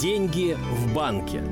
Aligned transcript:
Деньги 0.00 0.56
в 0.58 0.94
банке. 0.94 1.44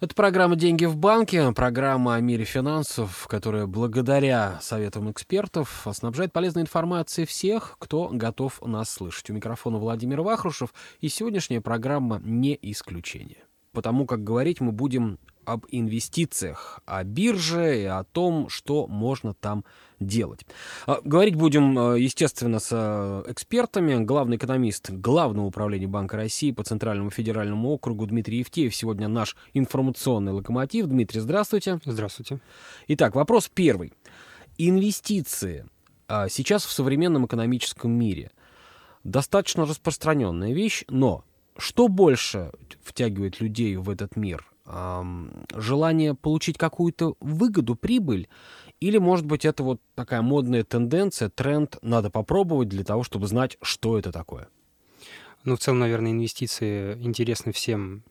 Это 0.00 0.14
программа 0.14 0.56
«Деньги 0.56 0.84
в 0.84 0.94
банке», 0.98 1.52
программа 1.52 2.16
о 2.16 2.20
мире 2.20 2.44
финансов, 2.44 3.26
которая 3.30 3.66
благодаря 3.66 4.58
советам 4.60 5.10
экспертов 5.10 5.86
снабжает 5.90 6.34
полезной 6.34 6.64
информацией 6.64 7.26
всех, 7.26 7.76
кто 7.78 8.10
готов 8.12 8.60
нас 8.60 8.90
слышать. 8.90 9.30
У 9.30 9.32
микрофона 9.32 9.78
Владимир 9.78 10.20
Вахрушев, 10.20 10.74
и 11.00 11.08
сегодняшняя 11.08 11.62
программа 11.62 12.20
не 12.22 12.58
исключение. 12.60 13.38
Потому 13.72 14.04
как 14.04 14.22
говорить 14.22 14.60
мы 14.60 14.72
будем 14.72 15.18
об 15.46 15.64
инвестициях, 15.70 16.80
о 16.84 17.04
бирже 17.04 17.80
и 17.80 17.84
о 17.84 18.04
том, 18.04 18.50
что 18.50 18.86
можно 18.86 19.32
там 19.32 19.64
делать. 20.06 20.46
А, 20.86 21.00
говорить 21.04 21.34
будем, 21.34 21.78
э, 21.78 22.00
естественно, 22.00 22.58
с 22.58 22.68
э, 22.70 23.30
экспертами. 23.30 24.02
Главный 24.04 24.36
экономист 24.36 24.90
Главного 24.90 25.46
управления 25.46 25.86
Банка 25.86 26.16
России 26.16 26.52
по 26.52 26.62
Центральному 26.62 27.10
федеральному 27.10 27.70
округу 27.70 28.06
Дмитрий 28.06 28.38
Евтеев. 28.38 28.74
Сегодня 28.74 29.08
наш 29.08 29.36
информационный 29.52 30.32
локомотив. 30.32 30.86
Дмитрий, 30.86 31.20
здравствуйте. 31.20 31.80
Здравствуйте. 31.84 32.40
Итак, 32.88 33.14
вопрос 33.14 33.50
первый. 33.52 33.92
Инвестиции 34.58 35.66
а, 36.06 36.28
сейчас 36.28 36.64
в 36.64 36.70
современном 36.70 37.26
экономическом 37.26 37.90
мире 37.90 38.30
достаточно 39.02 39.66
распространенная 39.66 40.52
вещь, 40.52 40.84
но 40.88 41.24
что 41.56 41.88
больше 41.88 42.52
втягивает 42.82 43.40
людей 43.40 43.76
в 43.76 43.90
этот 43.90 44.16
мир? 44.16 44.46
желание 45.54 46.14
получить 46.14 46.56
какую-то 46.56 47.16
выгоду, 47.20 47.74
прибыль, 47.74 48.28
или, 48.84 48.98
может 48.98 49.24
быть, 49.24 49.46
это 49.46 49.62
вот 49.62 49.80
такая 49.94 50.20
модная 50.20 50.62
тенденция, 50.62 51.30
тренд, 51.30 51.78
надо 51.80 52.10
попробовать 52.10 52.68
для 52.68 52.84
того, 52.84 53.02
чтобы 53.02 53.26
знать, 53.26 53.56
что 53.62 53.98
это 53.98 54.12
такое? 54.12 54.48
Ну, 55.44 55.56
в 55.56 55.58
целом, 55.58 55.78
наверное, 55.78 56.12
инвестиции 56.12 56.94
интересны 57.00 57.52
всем 57.52 58.04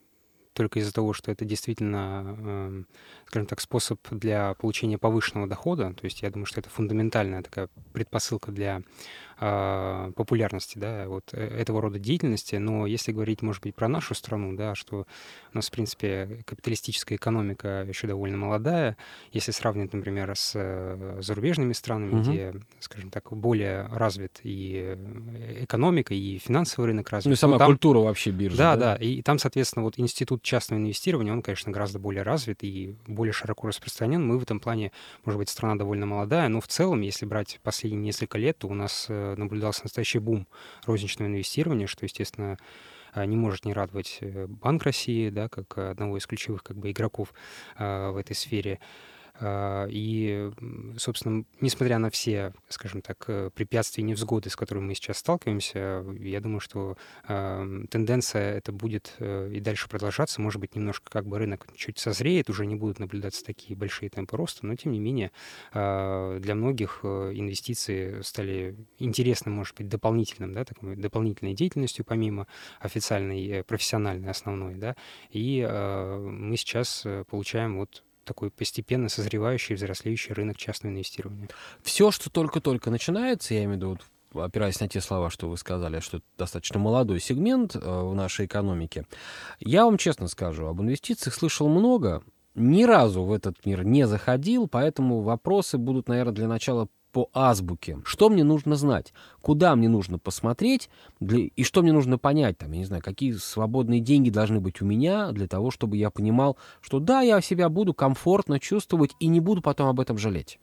только 0.53 0.79
из-за 0.79 0.91
того, 0.91 1.13
что 1.13 1.31
это 1.31 1.45
действительно, 1.45 2.23
эм, 2.25 2.87
скажем 3.27 3.47
так, 3.47 3.61
способ 3.61 3.99
для 4.09 4.55
получения 4.55 4.97
повышенного 4.97 5.47
дохода. 5.47 5.93
То 5.93 6.05
есть 6.05 6.23
я 6.23 6.31
думаю, 6.31 6.47
что 6.47 6.59
это 6.59 6.69
фундаментальная 6.69 7.43
такая 7.43 7.69
предпосылка 7.91 8.51
для 8.51 8.81
популярности 9.37 10.77
да, 10.77 11.07
вот 11.07 11.29
э, 11.33 11.47
этого 11.59 11.81
рода 11.81 11.99
деятельности. 11.99 12.55
Но 12.55 12.85
если 12.85 13.11
говорить, 13.11 13.41
может 13.41 13.61
быть, 13.63 13.75
про 13.75 13.87
нашу 13.87 14.13
страну, 14.15 14.55
да, 14.55 14.75
что 14.75 15.05
у 15.53 15.55
нас, 15.55 15.67
в 15.67 15.71
принципе, 15.71 16.43
капиталистическая 16.45 17.15
экономика 17.15 17.85
еще 17.87 18.07
довольно 18.07 18.37
молодая, 18.37 18.97
если 19.31 19.51
сравнивать, 19.51 19.93
например, 19.93 20.31
с 20.35 20.53
э, 20.55 21.19
зарубежными 21.21 21.73
странами, 21.73 22.13
угу. 22.13 22.21
где, 22.21 22.53
скажем 22.79 23.09
так, 23.09 23.31
более 23.31 23.87
развит 23.87 24.39
и 24.43 24.95
э, 24.95 25.63
экономика, 25.63 26.13
и 26.13 26.37
финансовый 26.37 26.85
рынок 26.87 27.09
развит. 27.09 27.27
Ну 27.27 27.33
и 27.33 27.35
сама 27.35 27.57
там, 27.57 27.67
культура 27.67 27.99
вообще 27.99 28.31
биржи. 28.31 28.57
Да, 28.57 28.75
да, 28.75 28.97
да. 28.97 29.03
И 29.03 29.21
там, 29.21 29.39
соответственно, 29.39 29.83
вот 29.83 29.97
институт 29.97 30.43
частного 30.43 30.79
инвестирования, 30.79 31.33
он, 31.33 31.41
конечно, 31.41 31.71
гораздо 31.71 31.99
более 31.99 32.23
развит 32.23 32.63
и 32.63 32.95
более 33.07 33.33
широко 33.33 33.67
распространен. 33.67 34.25
Мы 34.25 34.37
в 34.37 34.43
этом 34.43 34.59
плане, 34.59 34.91
может 35.25 35.39
быть, 35.39 35.49
страна 35.49 35.75
довольно 35.75 36.05
молодая, 36.05 36.47
но 36.49 36.61
в 36.61 36.67
целом, 36.67 37.01
если 37.01 37.25
брать 37.25 37.59
последние 37.63 38.03
несколько 38.03 38.37
лет, 38.37 38.57
то 38.59 38.67
у 38.67 38.73
нас 38.73 39.07
наблюдался 39.37 39.83
настоящий 39.83 40.19
бум 40.19 40.47
розничного 40.85 41.29
инвестирования, 41.29 41.87
что, 41.87 42.05
естественно, 42.05 42.57
а, 43.13 43.25
не 43.25 43.35
может 43.35 43.65
не 43.65 43.73
радовать 43.73 44.17
э, 44.21 44.47
Банк 44.47 44.83
России, 44.83 45.29
да, 45.29 45.49
как 45.49 45.77
одного 45.77 46.17
из 46.17 46.25
ключевых 46.25 46.63
как 46.63 46.77
бы, 46.77 46.91
игроков 46.91 47.33
в 47.77 48.17
этой 48.19 48.35
сфере. 48.35 48.79
А, 49.39 49.87
и, 49.89 50.51
собственно, 50.97 51.43
несмотря 51.59 51.97
на 51.97 52.09
все, 52.11 52.53
скажем 52.69 53.01
так, 53.01 53.23
э, 53.27 53.49
препятствия 53.53 54.03
и 54.03 54.05
невзгоды, 54.05 54.49
с 54.49 54.55
которыми 54.55 54.85
мы 54.85 54.95
сейчас 54.95 55.17
сталкиваемся, 55.17 56.05
я 56.19 56.39
думаю, 56.39 56.59
что 56.59 56.97
тенденция 57.25 58.57
это 58.57 58.71
будет 58.71 59.15
э, 59.19 59.51
и 59.51 59.59
дальше 59.59 59.89
продолжаться. 59.89 60.41
Может 60.41 60.61
быть, 60.61 60.75
немножко 60.75 61.09
как 61.09 61.25
бы 61.25 61.39
рынок 61.39 61.65
чуть 61.75 61.97
созреет, 61.97 62.49
уже 62.49 62.65
не 62.65 62.75
будут 62.75 62.99
наблюдаться 62.99 63.43
такие 63.43 63.75
большие 63.75 64.09
темпы 64.09 64.37
роста, 64.37 64.65
но, 64.65 64.75
тем 64.75 64.91
не 64.91 64.99
менее, 64.99 65.31
а, 65.73 66.39
для 66.39 66.55
многих 66.55 66.99
э, 67.03 67.31
инвестиции 67.33 68.21
стали 68.21 68.75
интересным, 68.99 69.55
может 69.55 69.75
быть, 69.75 69.87
дополнительным, 69.87 70.53
да, 70.53 70.63
такой 70.63 70.95
дополнительной 70.95 71.53
деятельностью, 71.53 72.05
помимо 72.05 72.47
официальной, 72.79 73.63
профессиональной, 73.63 74.29
основной, 74.29 74.75
да, 74.75 74.95
и 75.29 75.61
мы 75.63 76.55
сейчас 76.57 77.05
получаем 77.27 77.77
вот 77.77 78.03
такой 78.23 78.51
постепенно 78.51 79.09
созревающий, 79.09 79.75
взрослеющий 79.75 80.33
рынок 80.33 80.57
частного 80.57 80.93
инвестирования. 80.93 81.49
Все, 81.81 82.11
что 82.11 82.29
только-только 82.29 82.89
начинается, 82.89 83.53
я 83.53 83.63
имею 83.63 83.71
в 83.71 83.75
виду, 83.75 83.97
опираясь 84.41 84.79
на 84.79 84.87
те 84.87 85.01
слова, 85.01 85.29
что 85.29 85.49
вы 85.49 85.57
сказали, 85.57 85.99
что 85.99 86.17
это 86.17 86.25
достаточно 86.37 86.79
молодой 86.79 87.19
сегмент 87.19 87.75
э, 87.75 87.79
в 87.79 88.13
нашей 88.15 88.45
экономике, 88.45 89.05
я 89.59 89.85
вам 89.85 89.97
честно 89.97 90.27
скажу, 90.27 90.65
об 90.65 90.81
инвестициях 90.81 91.35
слышал 91.35 91.69
много, 91.69 92.23
ни 92.55 92.83
разу 92.83 93.23
в 93.23 93.31
этот 93.31 93.65
мир 93.65 93.83
не 93.83 94.07
заходил, 94.07 94.67
поэтому 94.67 95.21
вопросы 95.21 95.77
будут, 95.77 96.07
наверное, 96.07 96.33
для 96.33 96.47
начала 96.47 96.87
по 97.13 97.29
азбуке. 97.31 97.99
Что 98.03 98.29
мне 98.29 98.43
нужно 98.43 98.75
знать? 98.75 99.13
Куда 99.41 99.75
мне 99.75 99.87
нужно 99.87 100.17
посмотреть? 100.17 100.89
Для... 101.21 101.45
И 101.55 101.63
что 101.63 101.83
мне 101.83 101.93
нужно 101.93 102.17
понять? 102.17 102.57
Там, 102.57 102.71
я 102.73 102.79
не 102.79 102.85
знаю, 102.85 103.03
какие 103.03 103.31
свободные 103.33 104.01
деньги 104.01 104.31
должны 104.31 104.59
быть 104.59 104.81
у 104.81 104.85
меня 104.85 105.31
для 105.31 105.47
того, 105.47 105.71
чтобы 105.71 105.95
я 105.95 106.09
понимал, 106.09 106.57
что 106.81 106.99
да, 106.99 107.21
я 107.21 107.39
себя 107.39 107.69
буду 107.69 107.93
комфортно 107.93 108.59
чувствовать 108.59 109.11
и 109.19 109.27
не 109.27 109.39
буду 109.39 109.61
потом 109.61 109.87
об 109.87 109.99
этом 109.99 110.17
жалеть. 110.17 110.59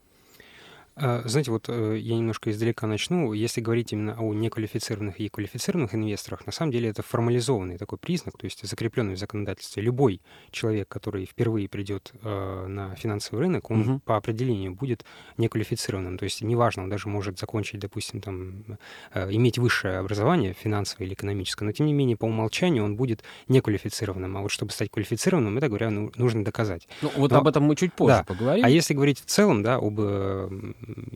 А, 1.00 1.22
знаете, 1.24 1.50
вот 1.50 1.68
э, 1.68 1.96
я 1.98 2.16
немножко 2.16 2.50
издалека 2.50 2.86
начну. 2.86 3.32
Если 3.32 3.60
говорить 3.60 3.92
именно 3.92 4.16
о 4.18 4.34
неквалифицированных 4.34 5.18
и 5.18 5.28
квалифицированных 5.28 5.94
инвесторах, 5.94 6.44
на 6.46 6.52
самом 6.52 6.72
деле 6.72 6.90
это 6.90 7.02
формализованный 7.02 7.78
такой 7.78 7.98
признак, 7.98 8.36
то 8.36 8.44
есть 8.44 8.66
закрепленный 8.68 9.14
в 9.14 9.18
законодательстве. 9.18 9.82
Любой 9.82 10.20
человек, 10.50 10.88
который 10.88 11.24
впервые 11.24 11.68
придет 11.68 12.12
э, 12.22 12.66
на 12.66 12.94
финансовый 12.96 13.40
рынок, 13.40 13.70
он 13.70 13.80
угу. 13.80 14.00
по 14.00 14.16
определению 14.16 14.74
будет 14.74 15.04
неквалифицированным. 15.38 16.18
То 16.18 16.24
есть 16.24 16.42
неважно, 16.42 16.82
он 16.82 16.90
даже 16.90 17.08
может 17.08 17.38
закончить, 17.38 17.80
допустим, 17.80 18.20
там, 18.20 18.64
э, 19.14 19.32
иметь 19.32 19.58
высшее 19.58 19.98
образование 19.98 20.52
финансовое 20.52 21.06
или 21.06 21.14
экономическое, 21.14 21.64
но 21.64 21.72
тем 21.72 21.86
не 21.86 21.94
менее 21.94 22.16
по 22.16 22.26
умолчанию 22.26 22.84
он 22.84 22.96
будет 22.96 23.22
неквалифицированным. 23.48 24.36
А 24.36 24.42
вот 24.42 24.50
чтобы 24.50 24.72
стать 24.72 24.90
квалифицированным, 24.90 25.56
это, 25.56 25.68
говоря, 25.68 25.90
ну, 25.90 26.12
нужно 26.16 26.44
доказать. 26.44 26.88
Ну, 27.00 27.10
вот 27.16 27.30
но, 27.30 27.38
об 27.38 27.48
этом 27.48 27.64
мы 27.64 27.74
чуть 27.74 27.94
позже 27.94 28.18
да. 28.18 28.24
поговорим. 28.24 28.64
А 28.64 28.68
если 28.68 28.92
говорить 28.92 29.20
в 29.20 29.24
целом, 29.24 29.62
да, 29.62 29.76
об 29.76 29.98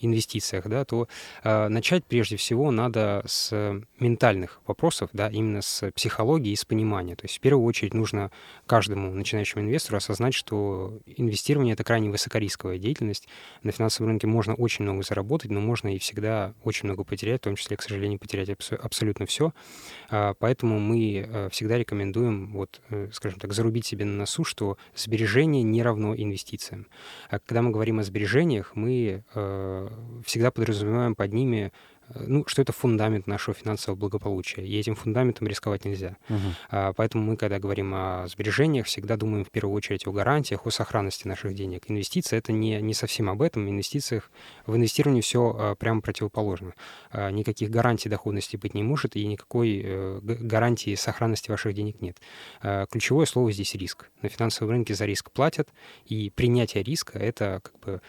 инвестициях, 0.00 0.66
да, 0.68 0.84
то 0.84 1.08
э, 1.42 1.68
начать 1.68 2.04
прежде 2.04 2.36
всего 2.36 2.70
надо 2.70 3.22
с 3.26 3.52
ментальных 3.98 4.60
вопросов, 4.66 5.10
да, 5.12 5.28
именно 5.28 5.62
с 5.62 5.90
психологии 5.92 6.52
и 6.52 6.56
с 6.56 6.64
понимания. 6.64 7.16
То 7.16 7.24
есть 7.24 7.38
в 7.38 7.40
первую 7.40 7.64
очередь 7.64 7.94
нужно 7.94 8.30
каждому 8.66 9.12
начинающему 9.12 9.62
инвестору 9.62 9.96
осознать, 9.96 10.34
что 10.34 10.98
инвестирование— 11.06 11.72
это 11.74 11.84
крайне 11.84 12.10
высокорисковая 12.10 12.78
деятельность. 12.78 13.28
На 13.62 13.72
финансовом 13.72 14.10
рынке 14.10 14.26
можно 14.26 14.54
очень 14.54 14.84
много 14.84 15.02
заработать, 15.02 15.50
но 15.50 15.60
можно 15.60 15.94
и 15.94 15.98
всегда 15.98 16.54
очень 16.62 16.88
много 16.88 17.04
потерять, 17.04 17.40
в 17.40 17.44
том 17.44 17.56
числе, 17.56 17.76
к 17.76 17.82
сожалению, 17.82 18.18
потерять 18.18 18.50
абс- 18.50 18.72
абсолютно 18.72 19.26
все. 19.26 19.52
А, 20.10 20.34
поэтому 20.34 20.78
мы 20.78 21.26
э, 21.26 21.48
всегда 21.50 21.78
рекомендуем, 21.78 22.52
вот, 22.52 22.80
э, 22.90 23.08
скажем 23.12 23.38
так, 23.40 23.52
зарубить 23.52 23.86
себе 23.86 24.04
на 24.04 24.16
носу, 24.16 24.44
что 24.44 24.78
сбережение 24.94 25.62
не 25.62 25.82
равно 25.82 26.14
инвестициям. 26.14 26.86
А 27.30 27.38
когда 27.38 27.62
мы 27.62 27.70
говорим 27.70 27.98
о 27.98 28.02
сбережениях, 28.02 28.72
мы 28.74 29.24
э, 29.34 29.53
всегда 30.24 30.50
подразумеваем 30.50 31.14
под 31.14 31.32
ними 31.32 31.72
Э, 32.10 32.24
ну, 32.26 32.44
что 32.46 32.62
это 32.62 32.72
фундамент 32.72 33.26
нашего 33.26 33.54
финансового 33.54 33.98
благополучия, 33.98 34.62
и 34.62 34.78
этим 34.78 34.94
фундаментом 34.94 35.46
рисковать 35.46 35.84
нельзя. 35.84 36.16
Угу. 36.28 36.38
А, 36.70 36.92
поэтому 36.92 37.24
мы, 37.24 37.36
когда 37.36 37.58
говорим 37.58 37.92
о 37.94 38.26
сбережениях, 38.28 38.86
всегда 38.86 39.16
думаем 39.16 39.44
в 39.44 39.50
первую 39.50 39.74
очередь 39.76 40.06
о 40.06 40.12
гарантиях, 40.12 40.66
о 40.66 40.70
сохранности 40.70 41.26
наших 41.26 41.54
денег. 41.54 41.84
Инвестиции— 41.88 42.36
это 42.38 42.52
не, 42.52 42.80
не 42.80 42.94
совсем 42.94 43.30
об 43.30 43.42
этом. 43.42 43.66
В 43.66 43.70
инвестициях, 43.70 44.30
в 44.66 44.76
инвестировании 44.76 45.20
все 45.20 45.54
а, 45.56 45.74
прямо 45.74 46.00
противоположно. 46.00 46.74
А, 47.10 47.30
никаких 47.30 47.70
гарантий 47.70 48.08
доходности 48.08 48.56
быть 48.56 48.74
не 48.74 48.82
может, 48.82 49.16
и 49.16 49.26
никакой 49.26 49.82
а, 49.84 50.20
гарантии 50.20 50.94
сохранности 50.94 51.50
ваших 51.50 51.74
денег 51.74 52.00
нет. 52.00 52.18
А, 52.62 52.86
ключевое 52.86 53.26
слово 53.26 53.52
здесь— 53.52 53.74
риск. 53.74 54.10
На 54.22 54.28
финансовом 54.28 54.70
рынке 54.70 54.94
за 54.94 55.04
риск 55.04 55.30
платят, 55.30 55.68
и 56.06 56.30
принятие 56.30 56.82
риска— 56.82 57.18
это 57.20 57.60
как 57.62 57.78
бы 57.80 58.00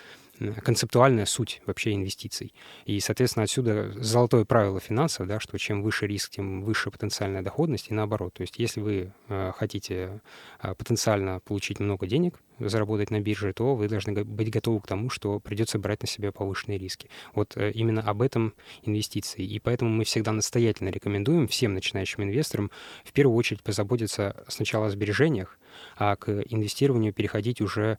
концептуальная 0.63 1.25
суть 1.25 1.61
вообще 1.65 1.93
инвестиций. 1.93 2.53
И, 2.85 2.99
соответственно, 2.99 3.43
отсюда 3.43 3.91
золотое 3.95 4.45
правило 4.45 4.79
финансов, 4.79 5.27
да, 5.27 5.39
что 5.39 5.57
чем 5.57 5.81
выше 5.81 6.07
риск, 6.07 6.31
тем 6.31 6.63
выше 6.63 6.91
потенциальная 6.91 7.41
доходность, 7.41 7.89
и 7.89 7.93
наоборот. 7.93 8.33
То 8.33 8.41
есть 8.41 8.59
если 8.59 8.81
вы 8.81 9.13
э, 9.29 9.51
хотите 9.55 10.21
э, 10.61 10.75
потенциально 10.75 11.39
получить 11.39 11.79
много 11.79 12.07
денег, 12.07 12.39
заработать 12.59 13.11
на 13.11 13.19
бирже, 13.19 13.53
то 13.53 13.75
вы 13.75 13.87
должны 13.87 14.23
быть 14.23 14.49
готовы 14.49 14.79
к 14.79 14.87
тому, 14.87 15.09
что 15.09 15.39
придется 15.39 15.77
брать 15.79 16.01
на 16.01 16.07
себя 16.07 16.31
повышенные 16.31 16.77
риски. 16.77 17.09
Вот 17.33 17.57
э, 17.57 17.71
именно 17.71 18.01
об 18.01 18.21
этом 18.21 18.53
инвестиции. 18.83 19.43
И 19.43 19.59
поэтому 19.59 19.91
мы 19.91 20.03
всегда 20.03 20.31
настоятельно 20.31 20.89
рекомендуем 20.89 21.47
всем 21.47 21.73
начинающим 21.73 22.23
инвесторам 22.23 22.71
в 23.03 23.11
первую 23.11 23.35
очередь 23.38 23.63
позаботиться 23.63 24.43
сначала 24.47 24.88
о 24.88 24.89
сбережениях, 24.89 25.57
а 25.97 26.15
к 26.15 26.29
инвестированию 26.29 27.13
переходить 27.13 27.61
уже 27.61 27.97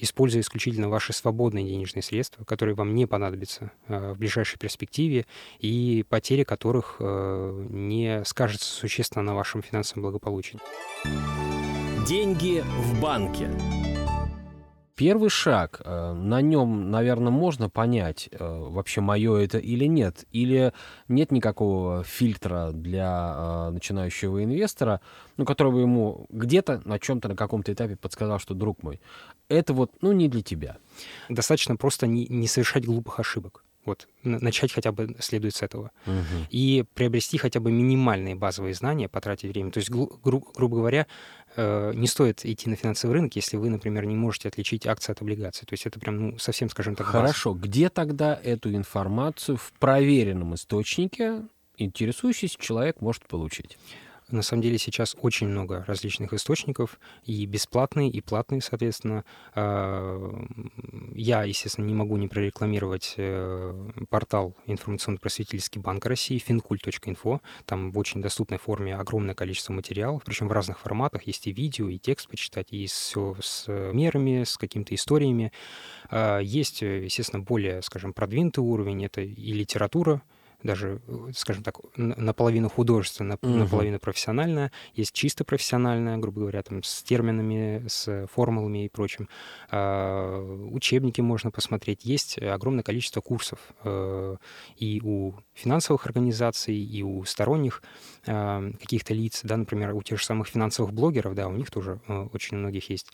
используя 0.00 0.42
исключительно 0.42 0.88
ваши 0.88 1.12
свободные 1.12 1.64
денежные 1.64 2.02
средства, 2.02 2.44
которые 2.44 2.74
вам 2.74 2.94
не 2.94 3.06
понадобятся 3.06 3.70
в 3.88 4.14
ближайшей 4.14 4.58
перспективе 4.58 5.26
и 5.58 6.04
потери 6.08 6.44
которых 6.44 6.96
не 7.00 8.22
скажется 8.24 8.68
существенно 8.68 9.22
на 9.22 9.34
вашем 9.34 9.62
финансовом 9.62 10.02
благополучии. 10.02 10.58
Деньги 12.06 12.62
в 12.78 13.00
банке. 13.00 13.50
Первый 14.96 15.28
шаг, 15.28 15.82
э, 15.84 16.12
на 16.14 16.40
нем, 16.40 16.90
наверное, 16.90 17.30
можно 17.30 17.68
понять, 17.68 18.30
э, 18.32 18.38
вообще 18.40 19.02
мое 19.02 19.36
это 19.36 19.58
или 19.58 19.84
нет. 19.84 20.24
Или 20.32 20.72
нет 21.06 21.30
никакого 21.30 22.02
фильтра 22.02 22.70
для 22.72 23.34
э, 23.36 23.70
начинающего 23.72 24.42
инвестора, 24.42 25.02
ну, 25.36 25.44
который 25.44 25.70
бы 25.70 25.80
ему 25.82 26.24
где-то 26.30 26.80
на 26.86 26.98
чем-то, 26.98 27.28
на 27.28 27.36
каком-то 27.36 27.74
этапе 27.74 27.96
подсказал, 27.96 28.38
что, 28.38 28.54
друг 28.54 28.82
мой, 28.82 29.02
это 29.50 29.74
вот, 29.74 29.92
ну, 30.00 30.12
не 30.12 30.30
для 30.30 30.40
тебя. 30.40 30.78
Достаточно 31.28 31.76
просто 31.76 32.06
не, 32.06 32.26
не 32.28 32.46
совершать 32.46 32.86
глупых 32.86 33.20
ошибок. 33.20 33.65
Вот, 33.86 34.08
начать 34.24 34.72
хотя 34.72 34.92
бы 34.92 35.16
следует 35.20 35.54
с 35.54 35.62
этого. 35.62 35.92
Угу. 36.06 36.46
И 36.50 36.84
приобрести 36.94 37.38
хотя 37.38 37.60
бы 37.60 37.70
минимальные 37.70 38.34
базовые 38.34 38.74
знания, 38.74 39.08
потратить 39.08 39.50
время. 39.50 39.70
То 39.70 39.78
есть, 39.78 39.90
гру- 39.90 40.18
гру- 40.22 40.46
грубо 40.54 40.78
говоря, 40.78 41.06
э, 41.54 41.92
не 41.94 42.08
стоит 42.08 42.44
идти 42.44 42.68
на 42.68 42.76
финансовый 42.76 43.12
рынок, 43.12 43.36
если 43.36 43.56
вы, 43.56 43.70
например, 43.70 44.04
не 44.04 44.16
можете 44.16 44.48
отличить 44.48 44.86
акции 44.86 45.12
от 45.12 45.22
облигаций. 45.22 45.66
То 45.66 45.72
есть 45.72 45.86
это 45.86 46.00
прям 46.00 46.30
ну, 46.30 46.38
совсем, 46.38 46.68
скажем 46.68 46.96
так, 46.96 47.06
Хорошо. 47.06 47.54
База. 47.54 47.68
Где 47.68 47.88
тогда 47.88 48.38
эту 48.42 48.74
информацию 48.74 49.56
в 49.56 49.72
проверенном 49.78 50.54
источнике 50.54 51.42
интересующийся 51.78 52.58
человек 52.58 53.00
может 53.00 53.26
получить? 53.26 53.78
На 54.30 54.42
самом 54.42 54.62
деле 54.62 54.76
сейчас 54.76 55.14
очень 55.20 55.46
много 55.46 55.84
различных 55.86 56.32
источников, 56.32 56.98
и 57.24 57.46
бесплатные, 57.46 58.10
и 58.10 58.20
платные, 58.20 58.60
соответственно. 58.60 59.24
А, 59.54 60.44
я, 61.14 61.44
естественно, 61.44 61.84
не 61.84 61.94
могу 61.94 62.16
не 62.16 62.26
прорекламировать 62.26 63.14
э, 63.18 63.88
портал 64.10 64.56
информационно-просветительский 64.66 65.80
банк 65.80 66.04
России, 66.06 66.42
fincult.info. 66.44 67.40
Там 67.66 67.92
в 67.92 67.98
очень 67.98 68.20
доступной 68.20 68.58
форме 68.58 68.96
огромное 68.96 69.36
количество 69.36 69.72
материалов, 69.72 70.24
причем 70.24 70.48
в 70.48 70.52
разных 70.52 70.80
форматах. 70.80 71.22
Есть 71.22 71.46
и 71.46 71.52
видео, 71.52 71.88
и 71.88 71.98
текст 71.98 72.28
почитать, 72.28 72.72
и 72.72 72.86
все 72.86 73.36
с 73.40 73.68
мерами, 73.68 74.42
с 74.42 74.56
какими-то 74.56 74.92
историями. 74.96 75.52
А, 76.10 76.40
есть, 76.40 76.82
естественно, 76.82 77.44
более, 77.44 77.80
скажем, 77.82 78.12
продвинутый 78.12 78.64
уровень. 78.64 79.04
Это 79.04 79.20
и 79.20 79.52
литература, 79.52 80.20
даже, 80.66 81.00
э, 81.06 81.30
скажем 81.34 81.62
так, 81.62 81.78
наполовину 81.96 82.68
художественная, 82.68 83.38
угу. 83.40 83.50
наполовину 83.50 83.98
профессиональная, 83.98 84.72
есть 84.94 85.12
чисто 85.12 85.44
профессиональная, 85.44 86.18
грубо 86.18 86.40
говоря, 86.40 86.62
там 86.62 86.82
с 86.82 87.02
терминами, 87.02 87.84
с 87.86 88.26
формулами 88.32 88.84
и 88.84 88.88
прочим. 88.88 89.28
А, 89.70 90.40
учебники 90.70 91.20
можно 91.20 91.50
посмотреть. 91.50 92.04
Есть 92.04 92.38
огромное 92.38 92.82
количество 92.82 93.20
курсов 93.20 93.58
э, 93.84 94.36
и 94.76 95.00
у 95.02 95.34
финансовых 95.54 96.06
организаций, 96.06 96.76
и 96.76 97.02
у 97.02 97.24
сторонних 97.24 97.82
а, 98.26 98.70
каких-то 98.80 99.14
лиц, 99.14 99.40
да, 99.44 99.56
например, 99.56 99.94
у 99.94 100.02
тех 100.02 100.18
же 100.18 100.24
самых 100.24 100.48
финансовых 100.48 100.92
блогеров, 100.92 101.34
да, 101.34 101.48
у 101.48 101.52
них 101.52 101.70
тоже 101.70 102.00
э, 102.08 102.28
очень 102.32 102.56
у 102.56 102.60
многих 102.60 102.90
есть 102.90 103.12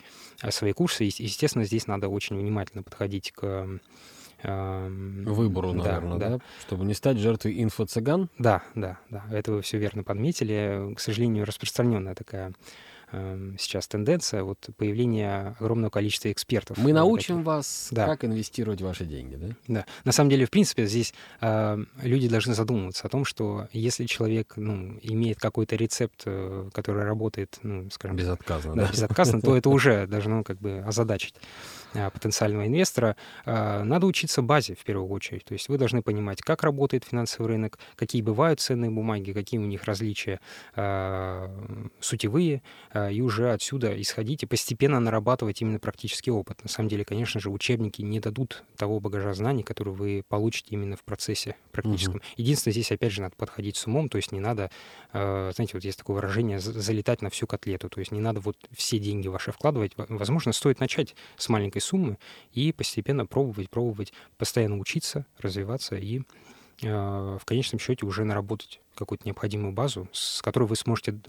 свои 0.49 0.73
курсы. 0.73 1.05
И, 1.05 1.23
естественно, 1.23 1.65
здесь 1.65 1.87
надо 1.87 2.09
очень 2.09 2.37
внимательно 2.37 2.83
подходить 2.83 3.31
к 3.31 3.79
Выбору, 4.43 5.73
наверное, 5.73 6.17
да, 6.17 6.29
да? 6.29 6.39
Чтобы 6.61 6.85
не 6.85 6.93
стать 6.93 7.17
жертвой 7.17 7.63
инфо-цыган? 7.63 8.29
Да, 8.37 8.63
да, 8.75 8.97
да. 9.09 9.23
Это 9.31 9.51
вы 9.51 9.61
все 9.61 9.77
верно 9.77 10.03
подметили. 10.03 10.93
К 10.95 10.99
сожалению, 10.99 11.45
распространенная 11.45 12.15
такая 12.15 12.53
сейчас 13.57 13.87
тенденция 13.87 14.43
вот 14.43 14.69
появления 14.77 15.55
огромного 15.59 15.89
количества 15.89 16.31
экспертов. 16.31 16.77
Мы 16.77 16.93
научим 16.93 17.35
таких. 17.35 17.45
вас, 17.45 17.89
да. 17.91 18.05
как 18.07 18.25
инвестировать 18.25 18.81
ваши 18.81 19.05
деньги, 19.05 19.35
да? 19.35 19.47
Да. 19.67 19.85
На 20.03 20.11
самом 20.11 20.29
деле, 20.29 20.45
в 20.45 20.49
принципе, 20.49 20.85
здесь 20.85 21.13
э, 21.41 21.77
люди 22.01 22.27
должны 22.27 22.53
задумываться 22.53 23.05
о 23.07 23.09
том, 23.09 23.25
что 23.25 23.67
если 23.71 24.05
человек 24.05 24.53
ну, 24.55 24.99
имеет 25.01 25.39
какой-то 25.39 25.75
рецепт, 25.75 26.23
э, 26.25 26.69
который 26.73 27.03
работает, 27.03 27.59
ну, 27.63 27.89
скажем, 27.91 28.17
безотказно, 28.17 28.75
да, 28.75 28.85
да? 28.85 28.91
безотказно, 28.91 29.41
то 29.41 29.55
это 29.57 29.69
уже 29.69 30.07
должно 30.07 30.43
как 30.43 30.59
бы 30.59 30.83
озадачить 30.85 31.35
э, 31.93 32.09
потенциального 32.09 32.67
инвестора. 32.67 33.15
Э, 33.45 33.83
надо 33.83 34.07
учиться 34.07 34.41
базе 34.41 34.75
в 34.75 34.83
первую 34.83 35.09
очередь. 35.09 35.45
То 35.45 35.53
есть 35.53 35.69
вы 35.69 35.77
должны 35.77 36.01
понимать, 36.01 36.41
как 36.41 36.63
работает 36.63 37.03
финансовый 37.03 37.47
рынок, 37.47 37.77
какие 37.95 38.21
бывают 38.21 38.59
ценные 38.59 38.89
бумаги, 38.89 39.31
какие 39.31 39.59
у 39.59 39.65
них 39.65 39.83
различия 39.85 40.39
сутевые, 41.99 42.61
и 43.11 43.21
уже 43.21 43.51
отсюда 43.51 43.99
исходить 44.01 44.43
и 44.43 44.45
постепенно 44.45 44.99
нарабатывать 44.99 45.61
именно 45.61 45.79
практический 45.79 46.31
опыт. 46.31 46.63
На 46.63 46.69
самом 46.69 46.89
деле, 46.89 47.05
конечно 47.05 47.39
же, 47.39 47.49
учебники 47.49 48.01
не 48.01 48.19
дадут 48.19 48.63
того 48.77 48.99
багажа 48.99 49.33
знаний, 49.33 49.63
который 49.63 49.93
вы 49.93 50.23
получите 50.27 50.69
именно 50.71 50.95
в 50.95 51.03
процессе 51.03 51.55
практическом. 51.71 52.15
Угу. 52.15 52.23
Единственное, 52.37 52.73
здесь 52.73 52.91
опять 52.91 53.11
же 53.11 53.21
надо 53.21 53.35
подходить 53.35 53.77
с 53.77 53.87
умом, 53.87 54.09
то 54.09 54.17
есть 54.17 54.31
не 54.31 54.39
надо, 54.39 54.69
э, 55.13 55.51
знаете, 55.55 55.71
вот 55.73 55.83
есть 55.83 55.97
такое 55.97 56.15
выражение, 56.15 56.59
залетать 56.59 57.21
на 57.21 57.29
всю 57.29 57.47
котлету, 57.47 57.89
то 57.89 57.99
есть 57.99 58.11
не 58.11 58.19
надо 58.19 58.39
вот 58.39 58.57
все 58.75 58.99
деньги 58.99 59.27
ваши 59.27 59.51
вкладывать. 59.51 59.93
Возможно, 59.97 60.51
стоит 60.53 60.79
начать 60.79 61.15
с 61.37 61.49
маленькой 61.49 61.81
суммы 61.81 62.17
и 62.51 62.71
постепенно 62.71 63.25
пробовать, 63.25 63.69
пробовать, 63.69 64.13
постоянно 64.37 64.77
учиться, 64.77 65.25
развиваться 65.37 65.95
и 65.95 66.21
э, 66.81 67.37
в 67.39 67.45
конечном 67.45 67.79
счете 67.79 68.05
уже 68.05 68.23
наработать 68.23 68.79
какую-то 68.95 69.25
необходимую 69.25 69.73
базу, 69.73 70.07
с 70.11 70.41
которой 70.41 70.65
вы 70.65 70.75
сможете 70.75 71.19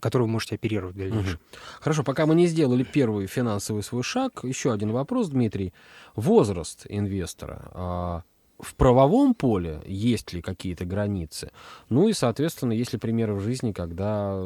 которую 0.00 0.26
вы 0.26 0.32
можете 0.32 0.54
оперировать 0.56 0.94
в 0.94 0.98
дальнейшем. 0.98 1.34
Угу. 1.34 1.58
Хорошо, 1.80 2.02
пока 2.04 2.26
мы 2.26 2.34
не 2.34 2.46
сделали 2.46 2.84
первый 2.84 3.26
финансовый 3.26 3.82
свой 3.82 4.02
шаг, 4.02 4.40
еще 4.42 4.72
один 4.72 4.92
вопрос, 4.92 5.28
Дмитрий. 5.28 5.72
Возраст 6.14 6.86
инвестора. 6.88 7.70
А, 7.72 8.22
в 8.58 8.74
правовом 8.74 9.34
поле 9.34 9.80
есть 9.86 10.32
ли 10.32 10.42
какие-то 10.42 10.84
границы? 10.84 11.50
Ну 11.88 12.08
и, 12.08 12.12
соответственно, 12.12 12.72
есть 12.72 12.92
ли 12.92 12.98
примеры 12.98 13.34
в 13.34 13.40
жизни, 13.40 13.72
когда 13.72 14.44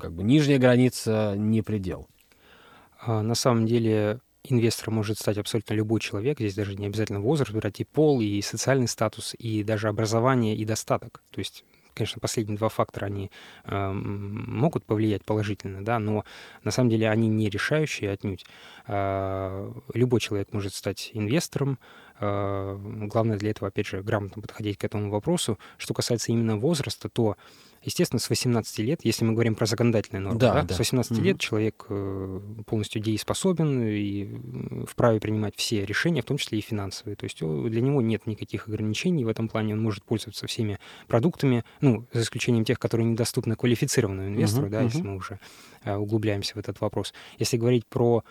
как 0.00 0.12
бы, 0.12 0.22
нижняя 0.22 0.58
граница 0.58 1.34
не 1.36 1.62
предел? 1.62 2.08
А, 2.98 3.22
на 3.22 3.34
самом 3.34 3.66
деле 3.66 4.20
инвестором 4.44 4.94
может 4.94 5.18
стать 5.18 5.38
абсолютно 5.38 5.74
любой 5.74 6.00
человек. 6.00 6.38
Здесь 6.38 6.54
даже 6.54 6.74
не 6.74 6.86
обязательно 6.86 7.20
возраст, 7.20 7.52
брать 7.52 7.80
и 7.80 7.84
пол, 7.84 8.20
и 8.20 8.40
социальный 8.42 8.88
статус, 8.88 9.34
и 9.38 9.62
даже 9.62 9.88
образование, 9.88 10.56
и 10.56 10.64
достаток. 10.64 11.22
То 11.30 11.38
есть 11.38 11.64
конечно, 11.94 12.20
последние 12.20 12.58
два 12.58 12.68
фактора, 12.68 13.06
они 13.06 13.30
э, 13.64 13.92
могут 13.92 14.84
повлиять 14.84 15.24
положительно, 15.24 15.84
да, 15.84 15.98
но 15.98 16.24
на 16.64 16.70
самом 16.70 16.90
деле 16.90 17.08
они 17.10 17.28
не 17.28 17.48
решающие 17.48 18.10
отнюдь. 18.10 18.44
Э, 18.86 19.72
любой 19.94 20.20
человек 20.20 20.52
может 20.52 20.74
стать 20.74 21.10
инвестором. 21.12 21.78
Э, 22.20 22.76
главное 22.78 23.36
для 23.36 23.50
этого, 23.50 23.68
опять 23.68 23.86
же, 23.86 24.02
грамотно 24.02 24.42
подходить 24.42 24.78
к 24.78 24.84
этому 24.84 25.10
вопросу. 25.10 25.58
Что 25.78 25.94
касается 25.94 26.32
именно 26.32 26.56
возраста, 26.56 27.08
то 27.08 27.36
Естественно, 27.82 28.20
с 28.20 28.28
18 28.30 28.78
лет, 28.78 29.00
если 29.04 29.24
мы 29.24 29.32
говорим 29.32 29.54
про 29.54 29.66
законодательные 29.66 30.20
нормы, 30.20 30.38
да, 30.38 30.54
да, 30.54 30.62
да. 30.62 30.74
с 30.74 30.78
18 30.78 31.12
угу. 31.12 31.20
лет 31.20 31.40
человек 31.40 31.86
э, 31.88 32.40
полностью 32.66 33.02
дееспособен 33.02 33.82
и 33.86 34.86
вправе 34.86 35.20
принимать 35.20 35.54
все 35.56 35.84
решения, 35.84 36.22
в 36.22 36.24
том 36.24 36.36
числе 36.36 36.58
и 36.58 36.62
финансовые. 36.62 37.16
То 37.16 37.24
есть 37.24 37.40
для 37.40 37.80
него 37.80 38.00
нет 38.00 38.26
никаких 38.26 38.68
ограничений 38.68 39.24
в 39.24 39.28
этом 39.28 39.48
плане, 39.48 39.74
он 39.74 39.82
может 39.82 40.04
пользоваться 40.04 40.46
всеми 40.46 40.78
продуктами, 41.08 41.64
ну, 41.80 42.06
за 42.12 42.22
исключением 42.22 42.64
тех, 42.64 42.78
которые 42.78 43.06
недоступны 43.06 43.56
квалифицированному 43.56 44.28
инвестору, 44.28 44.66
угу, 44.66 44.72
да, 44.72 44.78
угу. 44.78 44.86
если 44.86 45.02
мы 45.02 45.16
уже 45.16 45.40
э, 45.84 45.94
углубляемся 45.94 46.54
в 46.54 46.58
этот 46.58 46.80
вопрос. 46.80 47.12
Если 47.38 47.56
говорить 47.56 47.86
про 47.86 48.24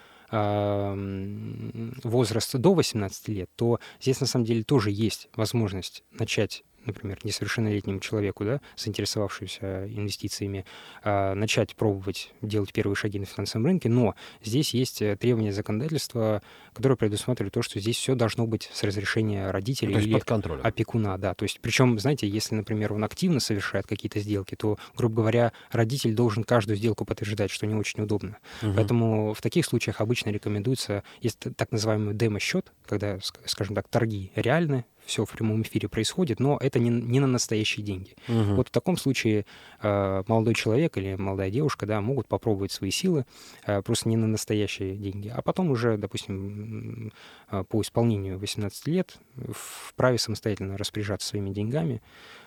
возраст 2.04 2.56
до 2.56 2.74
18 2.74 3.28
лет, 3.28 3.50
то 3.58 3.82
здесь 4.00 4.22
на 4.22 4.28
самом 4.28 4.46
деле 4.46 4.64
тоже 4.64 4.90
есть 4.90 5.28
возможность 5.36 6.06
начать 6.18 6.64
например, 6.86 7.20
несовершеннолетнему 7.24 8.00
человеку, 8.00 8.46
да, 8.46 8.62
заинтересовавшемуся 8.76 9.88
инвестициями, 9.88 10.66
а, 11.04 11.34
начать 11.36 11.76
пробовать 11.76 12.32
делать 12.42 12.74
первые 12.74 12.96
шаги 12.96 13.20
на 13.20 13.26
финансовом 13.26 13.66
рынке, 13.66 13.90
но 13.90 14.16
здесь 14.44 14.74
есть 14.74 15.02
э, 15.02 15.16
требования 15.16 15.54
законодательства, 15.54 16.42
которое 16.74 16.96
предусматривает 16.96 17.54
то, 17.54 17.62
что 17.62 17.80
здесь 17.80 17.98
все 17.98 18.16
должно 18.16 18.48
быть 18.48 18.70
с 18.74 18.84
разрешения 18.84 19.52
родителей 19.52 19.96
или 19.96 20.14
под 20.14 20.24
контролем. 20.26 20.62
опекуна, 20.64 21.18
да, 21.18 21.34
то 21.34 21.44
есть 21.44 21.60
причем, 21.62 22.00
знаете, 22.00 22.28
если, 22.28 22.56
например, 22.56 22.94
он 22.94 23.04
активно 23.04 23.40
совершает 23.40 23.88
какие-то 23.88 24.20
сделки, 24.20 24.56
то, 24.56 24.78
грубо 24.96 25.22
говоря, 25.22 25.54
родитель 25.72 26.14
должен 26.14 26.44
каждую 26.44 26.78
сделку 26.78 27.06
подтверждать, 27.06 27.52
что 27.52 27.68
не 27.68 27.76
очень 27.76 28.04
удобно. 28.04 28.38
Угу. 28.62 28.74
Поэтому 28.76 29.34
в 29.34 29.42
таких 29.42 29.66
случаях 29.66 30.02
обычно 30.02 30.30
рекомендуется, 30.30 31.04
есть 31.22 31.40
так 31.56 31.72
называемый 31.72 32.14
демо-счет, 32.14 32.72
когда, 32.86 33.20
скажем 33.46 33.76
так, 33.76 33.88
торги 33.88 34.32
реальны, 34.36 34.86
все 35.06 35.26
в 35.26 35.32
прямом 35.32 35.62
эфире 35.64 35.90
происходит, 35.90 36.40
но 36.40 36.58
это 36.62 36.80
не, 36.80 36.90
не 36.90 37.20
на 37.20 37.28
настоящие 37.28 37.86
деньги. 37.86 38.16
Угу. 38.28 38.56
Вот 38.56 38.68
в 38.70 38.72
таком 38.72 38.98
случае 38.98 39.46
э, 39.82 40.24
молодой 40.28 40.54
человек 40.54 40.98
или 40.98 41.16
молодая 41.16 41.50
девушка, 41.50 41.86
да, 41.86 42.02
могут 42.02 42.28
попробовать 42.28 42.72
свои 42.72 42.92
силы 42.92 43.26
э, 43.66 43.82
просто 43.82 44.10
не 44.10 44.18
на 44.18 44.28
настоящие 44.28 44.96
деньги, 44.96 45.32
а 45.34 45.42
потом 45.42 45.72
уже, 45.72 45.98
допустим, 45.98 47.12
э, 47.52 47.64
по 47.68 47.82
исполнению 47.82 48.40
18 48.40 48.88
лет 48.88 49.18
вправе 49.54 50.18
самостоятельно 50.18 50.78
распоряжаться 50.78 51.28
своими 51.28 51.52
деньгами, 51.52 52.02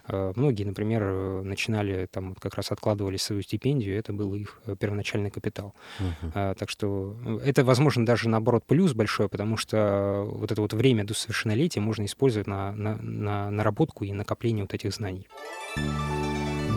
многие, 0.09 0.65
например, 0.65 1.03
э, 1.03 1.43
начинали 1.43 2.07
там 2.07 2.35
как 2.35 2.55
раз 2.55 2.71
откладывали 2.71 3.17
свою 3.17 3.43
стипендию, 3.43 3.99
это 3.99 4.13
был 4.13 4.35
их 4.35 4.61
э, 4.67 4.77
первоначальный 4.79 5.31
капитал. 5.31 5.75
Uh-huh. 5.99 6.55
Так 6.55 6.69
что 6.69 7.17
это, 7.45 7.65
возможно, 7.65 8.05
даже 8.05 8.29
наоборот 8.29 8.65
плюс 8.67 8.93
большой, 8.93 9.29
потому 9.29 9.57
что 9.57 10.27
вот 10.31 10.53
это 10.53 10.61
вот 10.61 10.73
время 10.73 11.05
до 11.05 11.15
совершеннолетия 11.15 11.81
можно 11.81 12.05
использовать 12.05 12.47
на, 12.47 12.73
на, 12.73 12.97
на 12.97 13.51
наработку 13.51 14.05
и 14.05 14.13
накопление 14.13 14.65
вот 14.65 14.75
этих 14.75 14.93
знаний. 14.93 15.27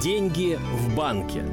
Деньги 0.01 0.57
в 0.57 0.95
банке. 0.95 1.43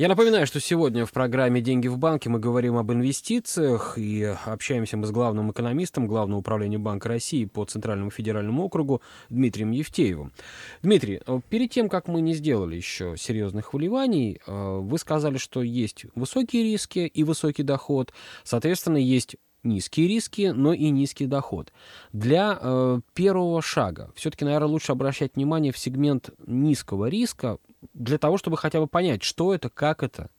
Я 0.00 0.08
напоминаю, 0.08 0.46
что 0.46 0.60
сегодня 0.60 1.04
в 1.04 1.12
программе 1.12 1.60
«Деньги 1.60 1.86
в 1.86 1.98
банке» 1.98 2.30
мы 2.30 2.38
говорим 2.38 2.78
об 2.78 2.90
инвестициях 2.90 3.98
и 3.98 4.34
общаемся 4.46 4.96
мы 4.96 5.06
с 5.06 5.10
главным 5.10 5.50
экономистом 5.52 6.06
Главного 6.06 6.40
управления 6.40 6.78
Банка 6.78 7.10
России 7.10 7.44
по 7.44 7.66
Центральному 7.66 8.10
федеральному 8.10 8.64
округу 8.64 9.02
Дмитрием 9.28 9.72
Евтеевым. 9.72 10.32
Дмитрий, 10.80 11.20
э, 11.26 11.40
перед 11.50 11.70
тем, 11.70 11.90
как 11.90 12.08
мы 12.08 12.22
не 12.22 12.32
сделали 12.32 12.76
еще 12.76 13.14
серьезных 13.18 13.74
вливаний, 13.74 14.40
э, 14.46 14.78
вы 14.80 14.96
сказали, 14.96 15.36
что 15.36 15.60
есть 15.60 16.06
высокие 16.14 16.62
риски 16.62 17.00
и 17.00 17.22
высокий 17.22 17.62
доход. 17.62 18.10
Соответственно, 18.42 18.96
есть 18.96 19.36
низкие 19.62 20.08
риски, 20.08 20.52
но 20.54 20.72
и 20.72 20.88
низкий 20.88 21.26
доход. 21.26 21.74
Для 22.14 22.58
э, 22.58 23.00
первого 23.12 23.60
шага 23.60 24.12
все-таки, 24.14 24.46
наверное, 24.46 24.68
лучше 24.68 24.92
обращать 24.92 25.36
внимание 25.36 25.72
в 25.72 25.78
сегмент 25.78 26.30
низкого 26.46 27.10
риска 27.10 27.58
для 27.94 28.18
того, 28.18 28.38
чтобы 28.38 28.56
хотя 28.56 28.80
бы 28.80 28.86
понять, 28.86 29.22
что 29.22 29.54
это, 29.54 29.68
как 29.70 30.02
это. 30.02 30.30